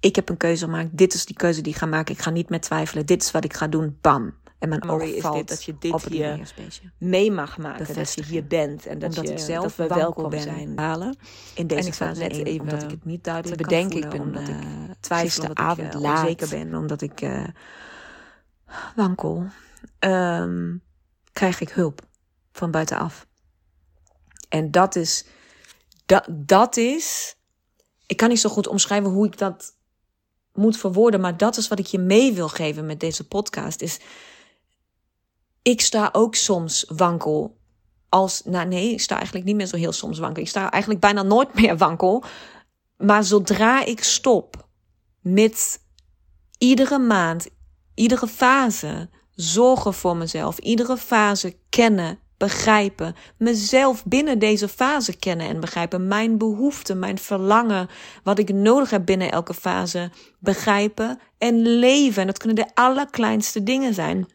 ik 0.00 0.16
heb 0.16 0.28
een 0.28 0.36
keuze 0.36 0.64
gemaakt, 0.64 0.96
dit 0.96 1.14
is 1.14 1.26
die 1.26 1.36
keuze 1.36 1.60
die 1.60 1.72
ik 1.72 1.78
ga 1.78 1.86
maken, 1.86 2.14
ik 2.14 2.20
ga 2.20 2.30
niet 2.30 2.48
meer 2.48 2.60
twijfelen, 2.60 3.06
dit 3.06 3.22
is 3.22 3.30
wat 3.30 3.44
ik 3.44 3.54
ga 3.54 3.68
doen, 3.68 3.98
bam. 4.00 4.34
En 4.62 4.68
mijn 4.68 4.88
oog 4.88 5.20
valt 5.20 5.36
dit, 5.36 5.48
dat 5.48 5.64
je 5.64 5.74
dit 5.78 5.92
op 5.92 6.04
hier 6.04 6.54
mee 6.98 7.30
mag 7.30 7.58
maken, 7.58 7.94
dat 7.94 8.14
je 8.14 8.24
hier 8.24 8.46
bent 8.46 8.86
en 8.86 8.98
dat, 8.98 9.14
je, 9.14 9.22
ik 9.22 9.38
zelf 9.38 9.76
dat 9.76 9.88
we 9.88 9.94
welkom 9.94 10.30
ben 10.30 10.40
zijn. 10.40 10.78
Halen. 10.78 11.16
In 11.54 11.66
deze 11.66 11.80
en 11.80 11.86
ik 11.86 11.94
fase 11.94 12.20
net 12.20 12.32
even 12.32 12.60
omdat 12.60 12.82
ik 12.82 12.90
het 12.90 13.04
niet 13.04 13.24
duidelijk 13.24 13.62
bedenken, 13.62 14.00
kan 14.00 14.10
voelen, 14.10 14.40
ik 14.40 14.46
ben 14.46 14.56
omdat 14.56 14.88
ik 14.88 15.00
twijfel, 15.00 15.42
omdat 15.42 15.58
avond 15.58 15.94
ik 15.94 16.00
uh, 16.00 16.10
onzeker 16.10 16.48
ben, 16.48 16.74
omdat 16.74 17.00
ik 17.02 17.20
uh, 17.20 17.46
wankel, 18.96 19.44
um, 19.98 20.82
krijg 21.32 21.60
ik 21.60 21.70
hulp 21.70 22.00
van 22.52 22.70
buitenaf. 22.70 23.26
En 24.48 24.70
dat 24.70 24.96
is, 24.96 25.26
dat, 26.06 26.26
dat 26.28 26.76
is, 26.76 27.36
ik 28.06 28.16
kan 28.16 28.28
niet 28.28 28.40
zo 28.40 28.50
goed 28.50 28.66
omschrijven 28.66 29.10
hoe 29.10 29.26
ik 29.26 29.38
dat 29.38 29.76
moet 30.52 30.76
verwoorden, 30.76 31.20
maar 31.20 31.36
dat 31.36 31.56
is 31.56 31.68
wat 31.68 31.78
ik 31.78 31.86
je 31.86 31.98
mee 31.98 32.32
wil 32.32 32.48
geven 32.48 32.86
met 32.86 33.00
deze 33.00 33.28
podcast. 33.28 33.80
Is, 33.80 34.00
ik 35.62 35.80
sta 35.80 36.08
ook 36.12 36.34
soms 36.34 36.84
wankel. 36.88 37.56
Als, 38.08 38.42
nou 38.44 38.66
nee, 38.66 38.92
ik 38.92 39.00
sta 39.00 39.14
eigenlijk 39.14 39.46
niet 39.46 39.56
meer 39.56 39.66
zo 39.66 39.76
heel 39.76 39.92
soms 39.92 40.18
wankel. 40.18 40.42
Ik 40.42 40.48
sta 40.48 40.70
eigenlijk 40.70 41.02
bijna 41.02 41.22
nooit 41.22 41.54
meer 41.60 41.76
wankel. 41.76 42.24
Maar 42.96 43.24
zodra 43.24 43.84
ik 43.84 44.02
stop 44.04 44.68
met 45.20 45.80
iedere 46.58 46.98
maand, 46.98 47.48
iedere 47.94 48.26
fase 48.26 49.08
zorgen 49.34 49.94
voor 49.94 50.16
mezelf, 50.16 50.58
iedere 50.58 50.96
fase 50.96 51.56
kennen, 51.68 52.18
begrijpen, 52.36 53.14
mezelf 53.36 54.04
binnen 54.04 54.38
deze 54.38 54.68
fase 54.68 55.16
kennen 55.16 55.48
en 55.48 55.60
begrijpen, 55.60 56.08
mijn 56.08 56.38
behoeften, 56.38 56.98
mijn 56.98 57.18
verlangen, 57.18 57.88
wat 58.22 58.38
ik 58.38 58.52
nodig 58.52 58.90
heb 58.90 59.06
binnen 59.06 59.30
elke 59.30 59.54
fase, 59.54 60.10
begrijpen 60.38 61.18
en 61.38 61.60
leven. 61.60 62.20
En 62.20 62.26
dat 62.26 62.38
kunnen 62.38 62.64
de 62.64 62.74
allerkleinste 62.74 63.62
dingen 63.62 63.94
zijn. 63.94 64.26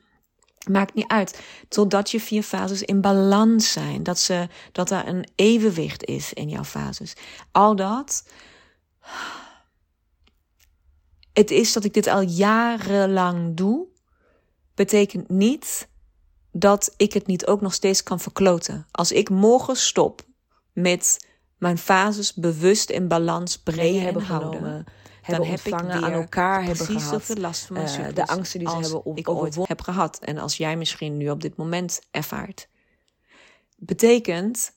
Maakt 0.70 0.94
niet 0.94 1.08
uit. 1.08 1.42
Totdat 1.68 2.12
je 2.12 2.20
vier 2.20 2.44
fases 2.44 2.82
in 2.82 3.02
balans 3.02 3.72
zijn. 3.72 4.04
Dat, 4.04 4.20
ze, 4.20 4.48
dat 4.72 4.92
er 4.92 5.08
een 5.08 5.28
evenwicht 5.36 6.06
is 6.06 6.34
in 6.34 6.50
jouw 6.50 6.64
fases. 6.64 7.14
Al 7.52 7.76
dat. 7.76 8.24
Het 11.34 11.52
is 11.52 11.74
dat 11.74 11.84
ik 11.84 11.94
dit 11.94 12.08
al 12.08 12.22
jarenlang 12.22 13.56
doe. 13.56 13.86
Betekent 14.76 15.30
niet 15.30 15.88
dat 16.52 16.94
ik 16.98 17.14
het 17.14 17.28
niet 17.28 17.48
ook 17.48 17.62
nog 17.62 17.74
steeds 17.74 18.04
kan 18.04 18.20
verkloten. 18.20 18.88
Als 18.92 19.12
ik 19.12 19.30
morgen 19.30 19.76
stop 19.76 20.22
met 20.74 21.28
mijn 21.58 21.78
fases 21.78 22.34
bewust 22.34 22.90
in 22.90 23.08
balans 23.08 23.58
brengen 23.58 24.02
hebben 24.02 24.24
houden, 24.24 24.86
genomen, 25.36 25.60
dan 25.64 25.86
heb 25.86 26.04
aan 26.04 26.12
elkaar 26.12 26.64
hebben 26.64 26.86
gehad. 26.86 27.38
Last 27.38 27.66
van 27.66 27.76
mijn 27.76 28.02
uh, 28.02 28.14
de 28.14 28.28
angsten 28.28 28.60
die 28.60 28.70
ze 28.70 28.76
hebben 28.76 29.06
op, 29.06 29.18
ik 29.18 29.30
ooit 29.30 29.58
heb 29.68 29.82
gehad 29.82 30.20
en 30.20 30.38
als 30.38 30.58
jij 30.58 30.78
misschien 30.78 31.18
nu 31.18 31.30
op 31.30 31.42
dit 31.42 31.56
moment 31.56 32.02
ervaart. 32.12 32.68
Betekent 33.78 34.72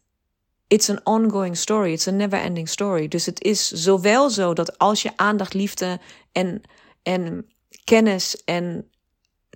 it's 0.67 0.91
an 0.91 1.01
ongoing 1.05 1.57
story, 1.57 1.93
it's 1.93 2.09
a 2.09 2.11
never 2.11 2.41
ending 2.41 2.69
story. 2.69 3.09
Dus 3.09 3.27
het 3.27 3.43
is 3.43 3.71
zowel 3.71 4.31
zo 4.31 4.53
dat 4.53 4.79
als 4.79 5.03
je 5.03 5.13
aandacht, 5.17 5.55
liefde 5.55 6.01
en 6.33 6.63
en 7.03 7.47
kennis 7.85 8.45
en 8.45 8.91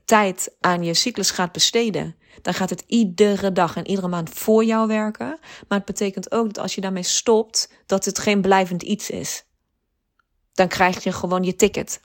tijd 0.04 0.56
aan 0.60 0.82
je 0.82 0.94
cyclus 0.94 1.30
gaat 1.30 1.52
besteden, 1.52 2.16
dan 2.42 2.54
gaat 2.54 2.70
het 2.70 2.84
iedere 2.86 3.52
dag 3.52 3.76
en 3.76 3.86
iedere 3.86 4.08
maand 4.08 4.30
voor 4.30 4.64
jou 4.64 4.86
werken. 4.86 5.38
Maar 5.68 5.78
het 5.78 5.86
betekent 5.86 6.32
ook 6.32 6.46
dat 6.46 6.58
als 6.58 6.74
je 6.74 6.80
daarmee 6.80 7.02
stopt, 7.02 7.72
dat 7.86 8.04
het 8.04 8.18
geen 8.18 8.40
blijvend 8.40 8.82
iets 8.82 9.10
is. 9.10 9.44
Dan 10.54 10.68
krijg 10.68 11.04
je 11.04 11.12
gewoon 11.12 11.42
je 11.42 11.56
ticket. 11.56 12.00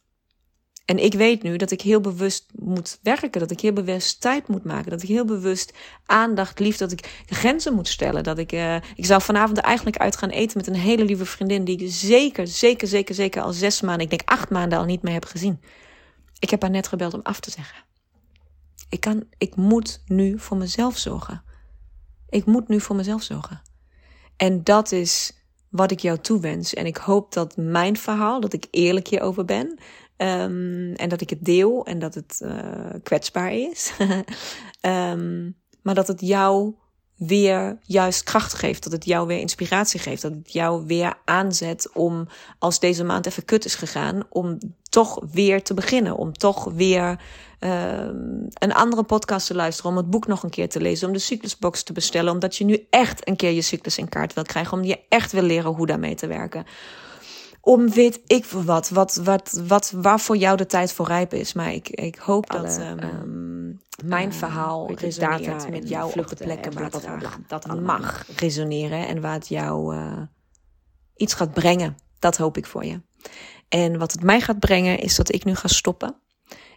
En 0.89 1.03
ik 1.03 1.13
weet 1.13 1.43
nu 1.43 1.57
dat 1.57 1.71
ik 1.71 1.81
heel 1.81 2.01
bewust 2.01 2.45
moet 2.55 2.99
werken, 3.01 3.39
dat 3.39 3.51
ik 3.51 3.59
heel 3.59 3.73
bewust 3.73 4.21
tijd 4.21 4.47
moet 4.47 4.63
maken, 4.63 4.89
dat 4.89 5.01
ik 5.01 5.07
heel 5.07 5.25
bewust 5.25 5.73
aandacht, 6.05 6.59
lief, 6.59 6.77
dat 6.77 6.91
ik 6.91 7.23
grenzen 7.25 7.73
moet 7.73 7.87
stellen. 7.87 8.23
Dat 8.23 8.37
ik, 8.37 8.51
uh, 8.51 8.75
ik 8.75 9.05
zou 9.05 9.21
vanavond 9.21 9.57
eigenlijk 9.57 9.97
uit 9.97 10.17
gaan 10.17 10.29
eten 10.29 10.57
met 10.57 10.67
een 10.67 10.75
hele 10.75 11.05
lieve 11.05 11.25
vriendin 11.25 11.63
die 11.63 11.77
ik 11.77 11.91
zeker, 11.91 12.47
zeker, 12.47 12.87
zeker, 12.87 13.15
zeker 13.15 13.41
al 13.41 13.53
zes 13.53 13.81
maanden, 13.81 14.03
ik 14.03 14.09
denk 14.09 14.29
acht 14.29 14.49
maanden 14.49 14.79
al 14.79 14.85
niet 14.85 15.01
meer 15.01 15.13
heb 15.13 15.25
gezien. 15.25 15.61
Ik 16.39 16.49
heb 16.49 16.61
haar 16.61 16.71
net 16.71 16.87
gebeld 16.87 17.13
om 17.13 17.19
af 17.23 17.39
te 17.39 17.51
zeggen. 17.51 17.83
Ik, 18.89 18.99
kan, 18.99 19.23
ik 19.37 19.55
moet 19.55 20.01
nu 20.05 20.39
voor 20.39 20.57
mezelf 20.57 20.97
zorgen. 20.97 21.43
Ik 22.29 22.45
moet 22.45 22.67
nu 22.67 22.81
voor 22.81 22.95
mezelf 22.95 23.23
zorgen. 23.23 23.61
En 24.37 24.63
dat 24.63 24.91
is 24.91 25.38
wat 25.69 25.91
ik 25.91 25.99
jou 25.99 26.17
toewens. 26.17 26.73
En 26.73 26.85
ik 26.85 26.97
hoop 26.97 27.33
dat 27.33 27.57
mijn 27.57 27.97
verhaal, 27.97 28.39
dat 28.39 28.53
ik 28.53 28.67
eerlijk 28.71 29.07
hierover 29.07 29.45
ben. 29.45 29.67
Um, 30.17 30.93
en 30.93 31.09
dat 31.09 31.21
ik 31.21 31.29
het 31.29 31.45
deel 31.45 31.85
en 31.85 31.99
dat 31.99 32.15
het 32.15 32.39
uh, 32.43 32.93
kwetsbaar 33.03 33.53
is. 33.53 33.91
um, 34.81 35.55
maar 35.83 35.95
dat 35.95 36.07
het 36.07 36.21
jou 36.21 36.75
weer 37.15 37.79
juist 37.81 38.23
kracht 38.23 38.53
geeft. 38.53 38.83
Dat 38.83 38.91
het 38.91 39.05
jou 39.05 39.27
weer 39.27 39.39
inspiratie 39.39 39.99
geeft. 39.99 40.21
Dat 40.21 40.31
het 40.31 40.53
jou 40.53 40.85
weer 40.85 41.13
aanzet 41.25 41.89
om, 41.93 42.27
als 42.59 42.79
deze 42.79 43.03
maand 43.03 43.25
even 43.25 43.45
kut 43.45 43.65
is 43.65 43.75
gegaan, 43.75 44.23
om 44.29 44.57
toch 44.89 45.19
weer 45.31 45.63
te 45.63 45.73
beginnen. 45.73 46.15
Om 46.15 46.33
toch 46.33 46.63
weer 46.63 47.19
uh, 47.59 48.07
een 48.53 48.73
andere 48.73 49.03
podcast 49.03 49.47
te 49.47 49.55
luisteren. 49.55 49.91
Om 49.91 49.97
het 49.97 50.09
boek 50.09 50.27
nog 50.27 50.43
een 50.43 50.49
keer 50.49 50.69
te 50.69 50.81
lezen. 50.81 51.07
Om 51.07 51.13
de 51.13 51.19
cyclusbox 51.19 51.83
te 51.83 51.93
bestellen. 51.93 52.33
Omdat 52.33 52.55
je 52.55 52.65
nu 52.65 52.85
echt 52.89 53.27
een 53.27 53.35
keer 53.35 53.51
je 53.51 53.61
cyclus 53.61 53.97
in 53.97 54.09
kaart 54.09 54.33
wil 54.33 54.43
krijgen. 54.43 54.77
Om 54.77 54.83
je 54.83 54.99
echt 55.09 55.31
wil 55.31 55.43
leren 55.43 55.71
hoe 55.71 55.85
daarmee 55.85 56.15
te 56.15 56.27
werken 56.27 56.65
om 57.61 57.89
weet 57.89 58.21
ik 58.27 58.45
voor 58.45 58.63
wat, 58.63 58.89
wat, 58.89 59.15
wat, 59.15 59.61
wat, 59.67 59.91
waar 59.95 60.19
voor 60.19 60.37
jou 60.37 60.57
de 60.57 60.65
tijd 60.65 60.93
voor 60.93 61.07
rijp 61.07 61.33
is. 61.33 61.53
Maar 61.53 61.73
ik, 61.73 61.89
ik 61.89 62.15
hoop 62.15 62.49
dat 62.49 62.79
um, 62.79 63.81
mijn 64.03 64.29
uh, 64.29 64.35
verhaal 64.35 64.93
resoneert 64.93 65.69
met 65.69 65.89
jouw 65.89 66.07
op 66.07 66.27
de 66.27 66.35
plekken 66.35 66.73
waar 66.73 66.83
het 66.83 66.95
graag 66.95 67.39
dat 67.47 67.81
mag 67.81 68.25
resoneren 68.35 69.07
en 69.07 69.21
waar 69.21 69.33
het 69.33 69.47
jou 69.47 69.95
uh, 69.95 70.21
iets 71.15 71.33
gaat 71.33 71.53
brengen. 71.53 71.97
Dat 72.19 72.37
hoop 72.37 72.57
ik 72.57 72.65
voor 72.65 72.85
je. 72.85 73.01
En 73.69 73.97
wat 73.97 74.11
het 74.11 74.23
mij 74.23 74.41
gaat 74.41 74.59
brengen 74.59 74.99
is 74.99 75.15
dat 75.15 75.33
ik 75.33 75.43
nu 75.45 75.55
ga 75.55 75.67
stoppen. 75.67 76.15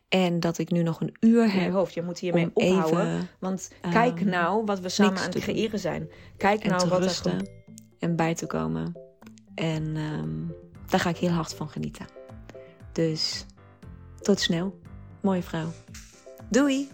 En 0.09 0.41
dat 0.41 0.59
ik 0.59 0.71
nu 0.71 0.83
nog 0.83 1.01
een 1.01 1.17
uur 1.21 1.53
heb. 1.53 1.73
hoofd, 1.73 1.95
je 1.95 2.03
moet 2.03 2.19
hiermee 2.19 2.51
ophouden. 2.55 3.01
Even, 3.01 3.29
want 3.39 3.71
kijk 3.91 4.21
um, 4.21 4.29
nou 4.29 4.65
wat 4.65 4.81
we 4.81 4.89
samen 4.89 5.19
aan 5.19 5.31
het 5.31 5.39
creëren 5.39 5.79
zijn. 5.79 6.11
Kijk 6.37 6.65
nou 6.65 6.89
wat 6.89 7.01
rusten 7.01 7.39
er 7.39 7.47
en 7.99 8.17
bij 8.17 8.35
te 8.35 8.47
komen. 8.47 8.97
En 9.55 9.97
um, 9.97 10.55
daar 10.87 11.01
ga 11.01 11.09
ik 11.09 11.17
heel 11.17 11.31
hard 11.31 11.55
van 11.55 11.69
genieten. 11.69 12.07
Dus 12.93 13.47
tot 14.21 14.41
snel, 14.41 14.79
mooie 15.21 15.43
vrouw. 15.43 15.73
Doei! 16.51 16.89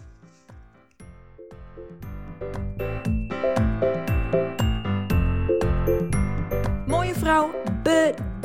Mooie 6.87 7.13
vrouw, 7.13 7.51